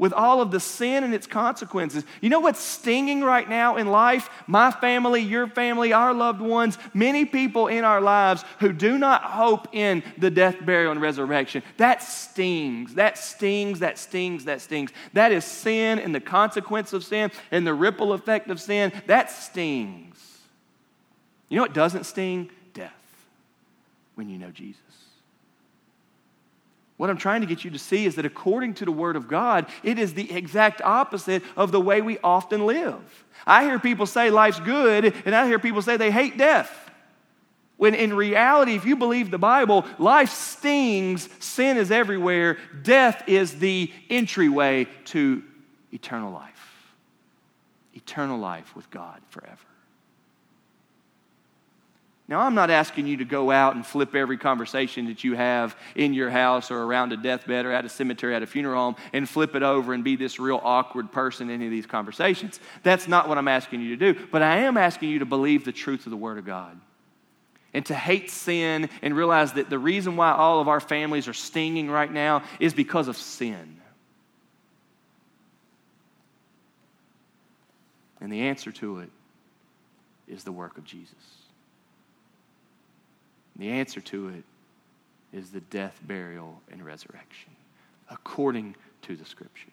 With 0.00 0.14
all 0.14 0.40
of 0.40 0.50
the 0.50 0.58
sin 0.58 1.04
and 1.04 1.14
its 1.14 1.26
consequences. 1.26 2.04
You 2.22 2.30
know 2.30 2.40
what's 2.40 2.58
stinging 2.58 3.20
right 3.20 3.46
now 3.46 3.76
in 3.76 3.86
life? 3.86 4.30
My 4.46 4.70
family, 4.70 5.20
your 5.20 5.46
family, 5.46 5.92
our 5.92 6.14
loved 6.14 6.40
ones, 6.40 6.78
many 6.94 7.26
people 7.26 7.68
in 7.68 7.84
our 7.84 8.00
lives 8.00 8.42
who 8.60 8.72
do 8.72 8.96
not 8.96 9.22
hope 9.22 9.68
in 9.72 10.02
the 10.16 10.30
death, 10.30 10.56
burial, 10.64 10.90
and 10.90 11.02
resurrection. 11.02 11.62
That 11.76 12.02
stings. 12.02 12.94
That 12.94 13.18
stings. 13.18 13.80
That 13.80 13.98
stings. 13.98 14.46
That 14.46 14.62
stings. 14.62 14.90
That 15.12 15.32
is 15.32 15.44
sin 15.44 15.98
and 15.98 16.14
the 16.14 16.20
consequence 16.20 16.94
of 16.94 17.04
sin 17.04 17.30
and 17.50 17.66
the 17.66 17.74
ripple 17.74 18.14
effect 18.14 18.48
of 18.48 18.58
sin. 18.58 18.92
That 19.06 19.30
stings. 19.30 20.16
You 21.50 21.56
know 21.56 21.62
what 21.62 21.74
doesn't 21.74 22.04
sting? 22.04 22.50
Death 22.72 22.92
when 24.14 24.30
you 24.30 24.38
know 24.38 24.50
Jesus. 24.50 25.09
What 27.00 27.08
I'm 27.08 27.16
trying 27.16 27.40
to 27.40 27.46
get 27.46 27.64
you 27.64 27.70
to 27.70 27.78
see 27.78 28.04
is 28.04 28.16
that 28.16 28.26
according 28.26 28.74
to 28.74 28.84
the 28.84 28.92
Word 28.92 29.16
of 29.16 29.26
God, 29.26 29.64
it 29.82 29.98
is 29.98 30.12
the 30.12 30.30
exact 30.30 30.82
opposite 30.82 31.42
of 31.56 31.72
the 31.72 31.80
way 31.80 32.02
we 32.02 32.18
often 32.18 32.66
live. 32.66 33.24
I 33.46 33.64
hear 33.64 33.78
people 33.78 34.04
say 34.04 34.28
life's 34.28 34.60
good, 34.60 35.14
and 35.24 35.34
I 35.34 35.46
hear 35.46 35.58
people 35.58 35.80
say 35.80 35.96
they 35.96 36.10
hate 36.10 36.36
death. 36.36 36.90
When 37.78 37.94
in 37.94 38.12
reality, 38.12 38.74
if 38.74 38.84
you 38.84 38.96
believe 38.96 39.30
the 39.30 39.38
Bible, 39.38 39.86
life 39.98 40.28
stings, 40.28 41.26
sin 41.42 41.78
is 41.78 41.90
everywhere, 41.90 42.58
death 42.82 43.26
is 43.26 43.58
the 43.58 43.90
entryway 44.10 44.86
to 45.06 45.42
eternal 45.94 46.30
life. 46.30 46.92
Eternal 47.94 48.38
life 48.38 48.76
with 48.76 48.90
God 48.90 49.22
forever. 49.30 49.69
Now, 52.30 52.42
I'm 52.42 52.54
not 52.54 52.70
asking 52.70 53.08
you 53.08 53.16
to 53.16 53.24
go 53.24 53.50
out 53.50 53.74
and 53.74 53.84
flip 53.84 54.14
every 54.14 54.38
conversation 54.38 55.06
that 55.06 55.24
you 55.24 55.34
have 55.34 55.76
in 55.96 56.14
your 56.14 56.30
house 56.30 56.70
or 56.70 56.80
around 56.80 57.12
a 57.12 57.16
deathbed 57.16 57.66
or 57.66 57.72
at 57.72 57.84
a 57.84 57.88
cemetery, 57.88 58.36
at 58.36 58.42
a 58.44 58.46
funeral 58.46 58.80
home, 58.80 58.96
and 59.12 59.28
flip 59.28 59.56
it 59.56 59.64
over 59.64 59.92
and 59.92 60.04
be 60.04 60.14
this 60.14 60.38
real 60.38 60.60
awkward 60.62 61.10
person 61.10 61.50
in 61.50 61.56
any 61.56 61.64
of 61.64 61.72
these 61.72 61.86
conversations. 61.86 62.60
That's 62.84 63.08
not 63.08 63.28
what 63.28 63.36
I'm 63.36 63.48
asking 63.48 63.80
you 63.80 63.96
to 63.96 64.12
do. 64.12 64.28
But 64.30 64.42
I 64.42 64.58
am 64.58 64.76
asking 64.76 65.08
you 65.10 65.18
to 65.18 65.26
believe 65.26 65.64
the 65.64 65.72
truth 65.72 66.06
of 66.06 66.10
the 66.10 66.16
Word 66.16 66.38
of 66.38 66.46
God 66.46 66.80
and 67.74 67.84
to 67.86 67.94
hate 67.96 68.30
sin 68.30 68.88
and 69.02 69.16
realize 69.16 69.54
that 69.54 69.68
the 69.68 69.78
reason 69.80 70.14
why 70.14 70.30
all 70.30 70.60
of 70.60 70.68
our 70.68 70.80
families 70.80 71.26
are 71.26 71.32
stinging 71.32 71.90
right 71.90 72.12
now 72.12 72.44
is 72.60 72.72
because 72.72 73.08
of 73.08 73.16
sin. 73.16 73.80
And 78.20 78.32
the 78.32 78.42
answer 78.42 78.70
to 78.70 79.00
it 79.00 79.10
is 80.28 80.44
the 80.44 80.52
work 80.52 80.78
of 80.78 80.84
Jesus. 80.84 81.39
The 83.56 83.68
answer 83.68 84.00
to 84.00 84.28
it 84.28 84.44
is 85.32 85.50
the 85.50 85.60
death, 85.60 86.00
burial, 86.02 86.60
and 86.70 86.84
resurrection, 86.84 87.50
according 88.08 88.74
to 89.02 89.16
the 89.16 89.24
scriptures. 89.24 89.72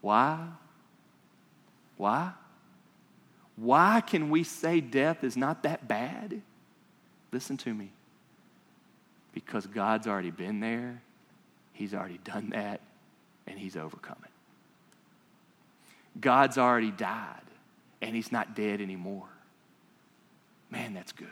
Why? 0.00 0.46
Why? 1.96 2.32
Why 3.56 4.02
can 4.06 4.30
we 4.30 4.44
say 4.44 4.80
death 4.80 5.24
is 5.24 5.36
not 5.36 5.62
that 5.62 5.88
bad? 5.88 6.42
Listen 7.32 7.56
to 7.58 7.72
me. 7.72 7.90
Because 9.32 9.66
God's 9.66 10.06
already 10.06 10.30
been 10.30 10.60
there, 10.60 11.02
He's 11.72 11.92
already 11.92 12.18
done 12.24 12.50
that, 12.50 12.80
and 13.46 13.58
He's 13.58 13.76
overcome 13.76 14.18
it. 14.24 14.30
God's 16.20 16.56
already 16.56 16.90
died, 16.90 17.42
and 18.00 18.14
He's 18.14 18.32
not 18.32 18.54
dead 18.54 18.80
anymore. 18.80 19.28
Man, 20.76 20.92
that's 20.92 21.12
good. 21.12 21.28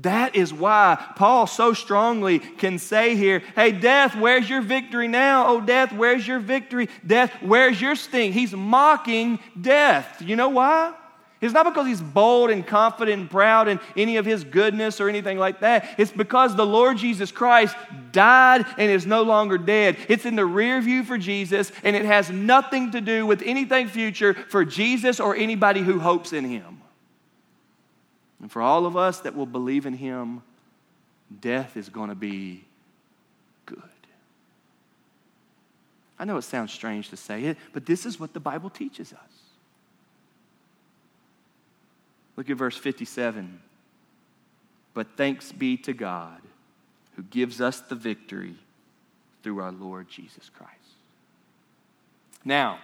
That 0.00 0.34
is 0.34 0.50
why 0.54 1.12
Paul 1.16 1.46
so 1.46 1.74
strongly 1.74 2.38
can 2.38 2.78
say 2.78 3.16
here, 3.16 3.40
Hey, 3.54 3.72
death, 3.72 4.16
where's 4.16 4.48
your 4.48 4.62
victory 4.62 5.08
now? 5.08 5.46
Oh, 5.48 5.60
death, 5.60 5.92
where's 5.92 6.26
your 6.26 6.38
victory? 6.38 6.88
Death, 7.06 7.30
where's 7.42 7.78
your 7.78 7.94
sting? 7.94 8.32
He's 8.32 8.54
mocking 8.54 9.38
death. 9.60 10.22
You 10.22 10.36
know 10.36 10.48
why? 10.48 10.94
It's 11.42 11.52
not 11.52 11.66
because 11.66 11.86
he's 11.86 12.00
bold 12.00 12.48
and 12.48 12.66
confident 12.66 13.20
and 13.20 13.30
proud 13.30 13.68
in 13.68 13.80
any 13.94 14.16
of 14.16 14.24
his 14.24 14.44
goodness 14.44 14.98
or 14.98 15.10
anything 15.10 15.38
like 15.38 15.60
that. 15.60 15.96
It's 15.98 16.12
because 16.12 16.56
the 16.56 16.64
Lord 16.64 16.96
Jesus 16.96 17.30
Christ 17.30 17.76
died 18.12 18.64
and 18.78 18.90
is 18.90 19.04
no 19.04 19.22
longer 19.22 19.58
dead. 19.58 19.98
It's 20.08 20.24
in 20.24 20.36
the 20.36 20.46
rear 20.46 20.80
view 20.80 21.02
for 21.02 21.18
Jesus, 21.18 21.72
and 21.82 21.96
it 21.96 22.04
has 22.04 22.30
nothing 22.30 22.92
to 22.92 23.00
do 23.02 23.26
with 23.26 23.42
anything 23.42 23.88
future 23.88 24.34
for 24.34 24.64
Jesus 24.64 25.20
or 25.20 25.34
anybody 25.36 25.80
who 25.80 25.98
hopes 25.98 26.32
in 26.32 26.44
him. 26.44 26.81
And 28.42 28.50
for 28.50 28.60
all 28.60 28.84
of 28.84 28.96
us 28.96 29.20
that 29.20 29.34
will 29.34 29.46
believe 29.46 29.86
in 29.86 29.94
him, 29.94 30.42
death 31.40 31.76
is 31.76 31.88
going 31.88 32.10
to 32.10 32.14
be 32.14 32.64
good. 33.64 33.80
I 36.18 36.24
know 36.24 36.36
it 36.36 36.42
sounds 36.42 36.72
strange 36.72 37.08
to 37.10 37.16
say 37.16 37.44
it, 37.44 37.56
but 37.72 37.86
this 37.86 38.04
is 38.04 38.20
what 38.20 38.34
the 38.34 38.40
Bible 38.40 38.68
teaches 38.68 39.12
us. 39.12 39.18
Look 42.36 42.50
at 42.50 42.56
verse 42.56 42.76
57. 42.76 43.60
But 44.94 45.16
thanks 45.16 45.52
be 45.52 45.76
to 45.78 45.92
God 45.92 46.40
who 47.16 47.22
gives 47.22 47.60
us 47.60 47.80
the 47.80 47.94
victory 47.94 48.54
through 49.42 49.60
our 49.60 49.72
Lord 49.72 50.08
Jesus 50.08 50.50
Christ. 50.54 50.72
Now, 52.44 52.78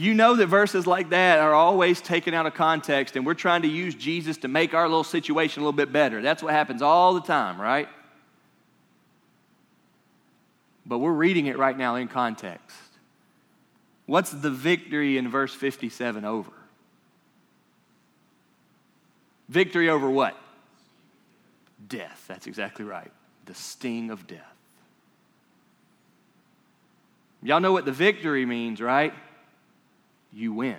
you 0.00 0.14
know 0.14 0.36
that 0.36 0.46
verses 0.46 0.86
like 0.86 1.10
that 1.10 1.38
are 1.40 1.52
always 1.52 2.00
taken 2.00 2.32
out 2.32 2.46
of 2.46 2.54
context, 2.54 3.16
and 3.16 3.26
we're 3.26 3.34
trying 3.34 3.62
to 3.62 3.68
use 3.68 3.94
Jesus 3.94 4.36
to 4.38 4.48
make 4.48 4.72
our 4.72 4.88
little 4.88 5.04
situation 5.04 5.62
a 5.62 5.64
little 5.64 5.76
bit 5.76 5.92
better. 5.92 6.22
That's 6.22 6.42
what 6.42 6.52
happens 6.52 6.80
all 6.80 7.14
the 7.14 7.20
time, 7.20 7.60
right? 7.60 7.88
But 10.86 10.98
we're 10.98 11.12
reading 11.12 11.46
it 11.46 11.58
right 11.58 11.76
now 11.76 11.96
in 11.96 12.08
context. 12.08 12.76
What's 14.06 14.30
the 14.30 14.50
victory 14.50 15.18
in 15.18 15.28
verse 15.28 15.54
57 15.54 16.24
over? 16.24 16.50
Victory 19.48 19.88
over 19.88 20.08
what? 20.08 20.36
Death. 21.88 22.24
That's 22.26 22.46
exactly 22.46 22.84
right. 22.84 23.10
The 23.46 23.54
sting 23.54 24.10
of 24.10 24.26
death. 24.26 24.40
Y'all 27.42 27.60
know 27.60 27.72
what 27.72 27.84
the 27.84 27.92
victory 27.92 28.46
means, 28.46 28.80
right? 28.80 29.12
You 30.32 30.52
win. 30.52 30.78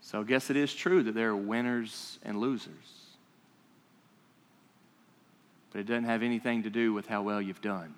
So 0.00 0.20
I 0.20 0.24
guess 0.24 0.50
it 0.50 0.56
is 0.56 0.74
true 0.74 1.02
that 1.04 1.14
there 1.14 1.30
are 1.30 1.36
winners 1.36 2.18
and 2.22 2.38
losers. 2.38 2.74
But 5.72 5.80
it 5.80 5.84
doesn't 5.84 6.04
have 6.04 6.22
anything 6.22 6.64
to 6.64 6.70
do 6.70 6.92
with 6.92 7.06
how 7.06 7.22
well 7.22 7.40
you've 7.40 7.62
done. 7.62 7.94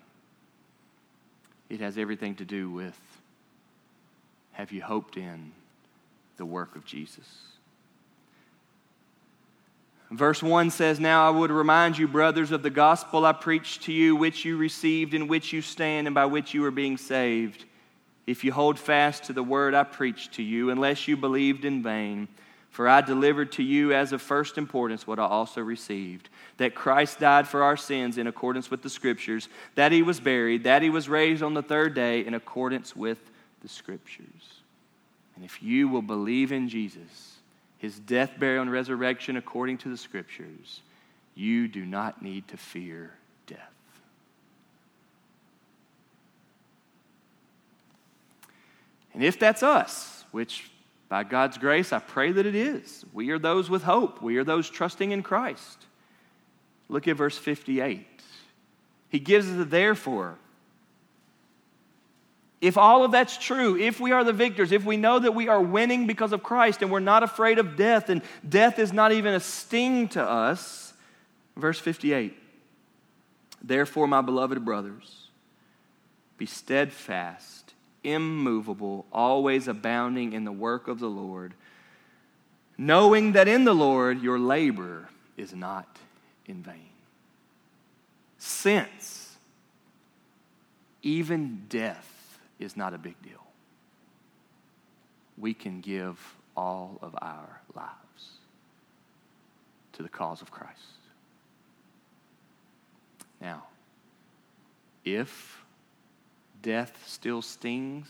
It 1.69 1.81
has 1.81 1.99
everything 1.99 2.37
to 2.37 2.45
do 2.45 2.71
with 2.71 2.99
have 4.53 4.71
you 4.71 4.81
hoped 4.81 5.17
in 5.17 5.51
the 6.37 6.47
work 6.47 6.77
of 6.77 6.85
Jesus? 6.85 7.54
Verse 10.17 10.43
1 10.43 10.71
says, 10.71 11.01
Now 11.01 11.27
I 11.27 11.31
would 11.31 11.51
remind 11.51 11.99
you, 11.99 12.07
brothers, 12.07 12.53
of 12.53 12.63
the 12.63 12.71
gospel 12.71 13.27
I 13.27 13.33
preached 13.33 13.83
to 13.85 13.93
you, 13.93 14.15
which 14.15 14.45
you 14.45 14.57
received, 14.57 15.15
in 15.15 15.29
which 15.29 15.53
you 15.53 15.61
stand, 15.61 16.07
and 16.07 16.15
by 16.15 16.27
which 16.27 16.55
you 16.55 16.65
are 16.65 16.71
being 16.71 16.97
saved. 16.97 17.65
If 18.27 18.45
you 18.45 18.53
hold 18.53 18.79
fast 18.79 19.25
to 19.25 19.33
the 19.33 19.43
word 19.43 19.75
I 19.75 19.85
preached 19.85 20.35
to 20.35 20.43
you, 20.43 20.71
unless 20.71 21.09
you 21.09 21.17
believed 21.17 21.65
in 21.65 21.83
vain. 21.83 22.29
For 22.71 22.89
I 22.89 23.03
delivered 23.03 23.53
to 23.53 23.63
you 23.63 23.93
as 23.93 24.13
of 24.13 24.21
first 24.21 24.59
importance 24.59 25.07
what 25.07 25.21
I 25.21 25.27
also 25.27 25.61
received 25.61 26.29
that 26.57 26.75
Christ 26.75 27.21
died 27.21 27.49
for 27.49 27.63
our 27.63 27.77
sins 27.77 28.19
in 28.19 28.27
accordance 28.27 28.71
with 28.71 28.83
the 28.83 28.91
Scriptures, 28.91 29.49
that 29.75 29.93
he 29.93 30.03
was 30.03 30.21
buried, 30.21 30.65
that 30.65 30.83
he 30.83 30.91
was 30.91 31.09
raised 31.09 31.43
on 31.43 31.55
the 31.55 31.63
third 31.63 31.95
day 31.95 32.25
in 32.25 32.35
accordance 32.35 32.95
with 32.95 33.19
the 33.63 33.69
Scriptures. 33.69 34.61
And 35.35 35.45
if 35.45 35.63
you 35.63 35.89
will 35.89 36.03
believe 36.03 36.53
in 36.53 36.69
Jesus, 36.69 37.34
his 37.85 37.99
death, 37.99 38.33
burial, 38.39 38.63
and 38.63 38.73
resurrection 38.73 39.37
according 39.37 39.77
to 39.77 39.91
the 39.91 39.97
scriptures, 39.97 40.81
you 41.35 41.69
do 41.69 41.85
not 41.85 42.23
need 42.23 42.49
to 42.49 42.57
fear 42.57 43.13
death. 43.47 43.59
And 49.13 49.23
if 49.23 49.39
that's 49.39 49.63
us, 49.63 50.25
which 50.33 50.71
by 51.11 51.25
God's 51.25 51.59
grace 51.59 51.93
I 51.93 51.99
pray 51.99 52.33
that 52.33 52.47
it 52.47 52.55
is, 52.55 53.05
we 53.13 53.31
are 53.31 53.39
those 53.39 53.69
with 53.69 53.83
hope, 53.83 54.23
we 54.23 54.39
are 54.39 54.45
those 54.45 54.71
trusting 54.71 55.11
in 55.11 55.23
Christ. 55.23 55.85
Look 56.89 57.07
at 57.07 57.17
verse 57.17 57.37
58. 57.37 58.07
He 59.11 59.19
gives 59.19 59.49
a 59.51 59.65
therefore. 59.65 60.39
If 62.65 62.79
all 62.79 63.05
of 63.05 63.13
that's 63.13 63.37
true, 63.37 63.77
if 63.77 64.01
we 64.01 64.13
are 64.13 64.25
the 64.25 64.33
victors, 64.33 64.73
if 64.73 64.87
we 64.87 64.97
know 64.97 65.19
that 65.19 65.35
we 65.35 65.49
are 65.49 65.61
winning 65.61 66.07
because 66.07 66.33
of 66.33 66.43
Christ 66.43 66.81
and 66.81 66.91
we're 66.91 66.99
not 66.99 67.23
afraid 67.23 67.59
of 67.59 67.77
death, 67.77 68.09
and 68.09 68.23
death 68.49 68.79
is 68.79 68.91
not 68.91 69.13
even 69.13 69.35
a 69.35 69.41
sting 69.41 70.09
to 70.09 70.23
us, 70.23 70.95
verse 71.59 71.79
58 71.79 72.35
Therefore, 73.63 74.07
my 74.07 74.23
beloved 74.23 74.65
brothers, 74.65 75.29
be 76.39 76.47
steadfast, 76.47 77.75
immovable, 78.03 79.05
always 79.13 79.69
abounding 79.69 80.33
in 80.33 80.45
the 80.45 80.53
work 80.53 80.89
of 80.89 81.01
the 81.01 81.11
Lord, 81.11 81.53
knowing 82.79 83.33
that 83.33 83.47
in 83.47 83.65
the 83.65 83.75
Lord 83.75 84.23
your 84.23 84.39
labor 84.39 85.11
is 85.37 85.55
not 85.55 85.99
in 86.47 86.63
vain. 86.63 86.89
Since 88.39 89.37
even 91.03 91.67
death 91.69 92.13
is 92.65 92.77
not 92.77 92.95
a 92.95 92.99
big 92.99 93.21
deal. 93.23 93.45
We 95.39 95.55
can 95.55 95.81
give 95.81 96.19
all 96.57 96.99
of 97.03 97.15
our 97.21 97.61
lives 97.75 98.39
to 99.93 100.03
the 100.03 100.09
cause 100.09 100.43
of 100.43 100.51
Christ. 100.51 100.81
Now, 103.41 103.65
if 105.05 105.63
death 106.63 107.05
still 107.07 107.43
stings, 107.43 108.09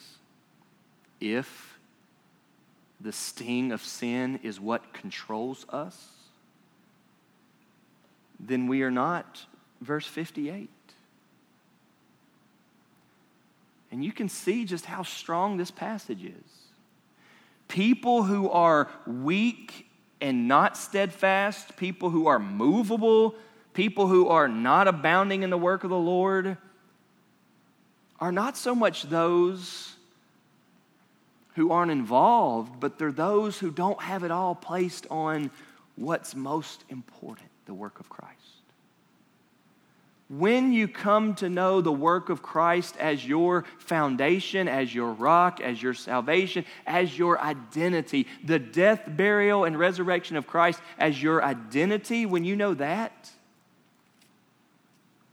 if 1.21 1.79
the 3.01 3.13
sting 3.13 3.73
of 3.73 3.83
sin 3.83 4.39
is 4.43 4.61
what 4.61 4.93
controls 4.93 5.67
us, 5.71 6.11
then 8.39 8.67
we 8.67 8.83
are 8.83 8.91
not 8.91 9.47
verse 9.81 10.07
58. 10.07 10.71
And 13.95 14.05
you 14.05 14.11
can 14.11 14.29
see 14.29 14.65
just 14.65 14.87
how 14.87 15.05
strong 15.05 15.57
this 15.57 15.71
passage 15.71 16.25
is. 16.25 16.51
People 17.69 18.25
who 18.25 18.51
are 18.51 18.91
weak 19.07 19.87
and 20.21 20.49
not 20.49 20.77
steadfast, 20.77 21.77
people 21.77 22.11
who 22.11 22.27
are 22.27 22.41
movable, 22.41 23.37
people 23.73 24.09
who 24.09 24.27
are 24.27 24.49
not 24.49 24.89
abounding 24.89 25.45
in 25.45 25.51
the 25.51 25.57
work 25.57 25.85
of 25.85 25.91
the 25.91 25.97
Lord, 25.97 26.59
are 28.19 28.33
not 28.33 28.57
so 28.57 28.75
much 28.75 29.05
those 29.05 29.95
who 31.55 31.71
aren't 31.71 31.93
involved, 31.93 32.81
but 32.81 32.99
they're 32.99 33.13
those 33.13 33.61
who 33.61 33.71
don't 33.71 34.03
have 34.03 34.25
it 34.25 34.33
all 34.33 34.57
placed 34.57 35.07
on 35.09 35.53
what's 35.95 36.35
most 36.35 36.83
important 36.89 37.49
the 37.67 37.75
work 37.75 38.01
of 38.01 38.09
Christ. 38.09 38.54
When 40.31 40.73
you 40.73 40.89
come 40.89 41.35
to 41.37 41.51
know 41.51 41.83
the 41.83 41.93
work 41.93 42.31
of 42.31 42.43
Christ 42.43 42.97
as 42.97 43.27
your 43.27 43.65
foundation, 43.79 44.69
as 44.69 44.95
your 44.95 45.13
rock, 45.13 45.61
as 45.61 45.83
your 45.83 45.93
salvation, 45.93 46.65
as 46.87 47.17
your 47.19 47.39
identity, 47.39 48.27
the 48.43 48.59
death, 48.59 49.03
burial, 49.07 49.65
and 49.65 49.79
resurrection 49.79 50.37
of 50.37 50.47
Christ 50.47 50.81
as 50.99 51.23
your 51.23 51.45
identity, 51.45 52.25
when 52.25 52.45
you 52.45 52.57
know 52.57 52.73
that, 52.75 53.31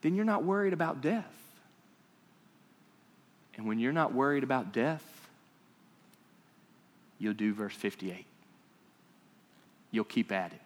then 0.02 0.16
you're 0.16 0.26
not 0.26 0.44
worried 0.44 0.74
about 0.74 1.02
death. 1.02 1.26
And 3.56 3.66
when 3.66 3.80
you're 3.80 3.94
not 3.94 4.14
worried 4.14 4.44
about 4.44 4.74
death, 4.74 5.06
you'll 7.18 7.34
do 7.34 7.54
verse 7.54 7.76
58. 7.76 8.26
You'll 9.92 10.04
keep 10.04 10.32
at 10.32 10.52
it. 10.52 10.62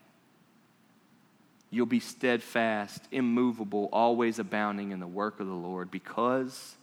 You'll 1.75 1.85
be 1.85 1.99
steadfast, 1.99 3.03
immovable, 3.11 3.89
always 3.91 4.39
abounding 4.39 4.91
in 4.91 5.01
the 5.01 5.07
work 5.07 5.41
of 5.41 5.47
the 5.47 5.53
Lord 5.53 5.91
because 5.91 6.77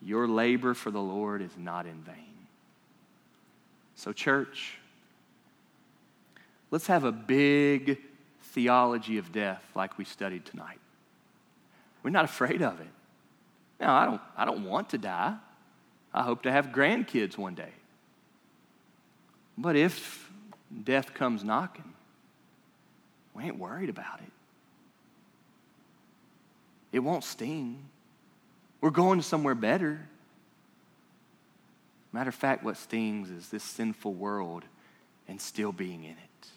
your 0.00 0.28
labor 0.28 0.72
for 0.72 0.92
the 0.92 1.00
Lord 1.00 1.42
is 1.42 1.50
not 1.58 1.84
in 1.84 2.00
vain. 2.02 2.46
So, 3.96 4.12
church, 4.12 4.78
let's 6.70 6.86
have 6.86 7.02
a 7.02 7.10
big 7.10 7.98
theology 8.52 9.18
of 9.18 9.32
death 9.32 9.64
like 9.74 9.98
we 9.98 10.04
studied 10.04 10.44
tonight. 10.44 10.78
We're 12.04 12.10
not 12.10 12.26
afraid 12.26 12.62
of 12.62 12.80
it. 12.80 12.86
Now, 13.80 13.96
I 13.96 14.06
don't, 14.06 14.20
I 14.36 14.44
don't 14.44 14.64
want 14.64 14.90
to 14.90 14.98
die. 14.98 15.34
I 16.14 16.22
hope 16.22 16.44
to 16.44 16.52
have 16.52 16.66
grandkids 16.66 17.36
one 17.36 17.56
day. 17.56 17.72
But 19.58 19.74
if 19.74 20.30
death 20.84 21.14
comes 21.14 21.42
knocking, 21.42 21.94
we 23.34 23.44
ain't 23.44 23.58
worried 23.58 23.88
about 23.88 24.20
it. 24.20 24.32
It 26.92 26.98
won't 27.00 27.24
sting. 27.24 27.84
We're 28.80 28.90
going 28.90 29.18
to 29.18 29.24
somewhere 29.24 29.54
better. 29.54 30.00
Matter 32.12 32.30
of 32.30 32.34
fact, 32.34 32.64
what 32.64 32.76
stings 32.76 33.30
is 33.30 33.48
this 33.48 33.62
sinful 33.62 34.14
world 34.14 34.64
and 35.28 35.40
still 35.40 35.70
being 35.70 36.02
in 36.02 36.10
it. 36.10 36.48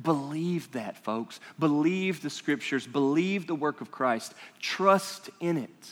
Believe 0.00 0.72
that, 0.72 0.96
folks. 0.96 1.40
Believe 1.58 2.22
the 2.22 2.30
scriptures. 2.30 2.86
Believe 2.86 3.46
the 3.46 3.54
work 3.54 3.80
of 3.80 3.90
Christ. 3.90 4.34
Trust 4.60 5.30
in 5.40 5.56
it. 5.56 5.90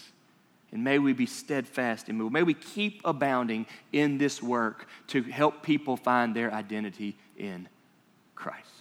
And 0.72 0.82
may 0.82 0.98
we 0.98 1.12
be 1.12 1.26
steadfast 1.26 2.08
and. 2.08 2.30
May 2.32 2.42
we 2.42 2.54
keep 2.54 3.00
abounding 3.04 3.66
in 3.92 4.18
this 4.18 4.42
work 4.42 4.88
to 5.08 5.22
help 5.22 5.62
people 5.62 5.96
find 5.96 6.34
their 6.34 6.52
identity 6.52 7.16
in 7.36 7.68
Christ. 8.34 8.75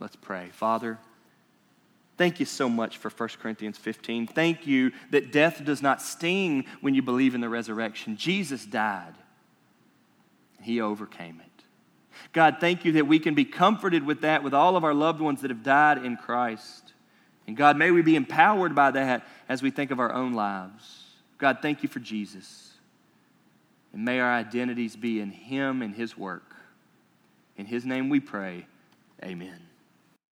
Let's 0.00 0.16
pray. 0.16 0.48
Father, 0.52 0.98
thank 2.16 2.40
you 2.40 2.46
so 2.46 2.68
much 2.68 2.96
for 2.96 3.10
1 3.10 3.28
Corinthians 3.40 3.76
15. 3.76 4.26
Thank 4.26 4.66
you 4.66 4.92
that 5.10 5.30
death 5.30 5.62
does 5.64 5.82
not 5.82 6.00
sting 6.00 6.64
when 6.80 6.94
you 6.94 7.02
believe 7.02 7.34
in 7.34 7.42
the 7.42 7.48
resurrection. 7.50 8.16
Jesus 8.16 8.64
died, 8.64 9.14
He 10.62 10.80
overcame 10.80 11.40
it. 11.40 11.64
God, 12.32 12.56
thank 12.60 12.84
you 12.84 12.92
that 12.92 13.06
we 13.06 13.18
can 13.18 13.34
be 13.34 13.44
comforted 13.44 14.04
with 14.04 14.22
that, 14.22 14.42
with 14.42 14.54
all 14.54 14.76
of 14.76 14.84
our 14.84 14.94
loved 14.94 15.20
ones 15.20 15.42
that 15.42 15.50
have 15.50 15.62
died 15.62 16.04
in 16.04 16.16
Christ. 16.16 16.92
And 17.46 17.56
God, 17.56 17.76
may 17.76 17.90
we 17.90 18.02
be 18.02 18.16
empowered 18.16 18.74
by 18.74 18.90
that 18.92 19.26
as 19.48 19.62
we 19.62 19.70
think 19.70 19.90
of 19.90 19.98
our 19.98 20.12
own 20.12 20.32
lives. 20.32 21.04
God, 21.38 21.58
thank 21.60 21.82
you 21.82 21.88
for 21.88 21.98
Jesus. 21.98 22.72
And 23.92 24.04
may 24.04 24.20
our 24.20 24.32
identities 24.32 24.96
be 24.96 25.20
in 25.20 25.30
Him 25.30 25.82
and 25.82 25.94
His 25.94 26.16
work. 26.16 26.54
In 27.56 27.66
His 27.66 27.84
name 27.84 28.08
we 28.08 28.20
pray. 28.20 28.66
Amen. 29.22 29.69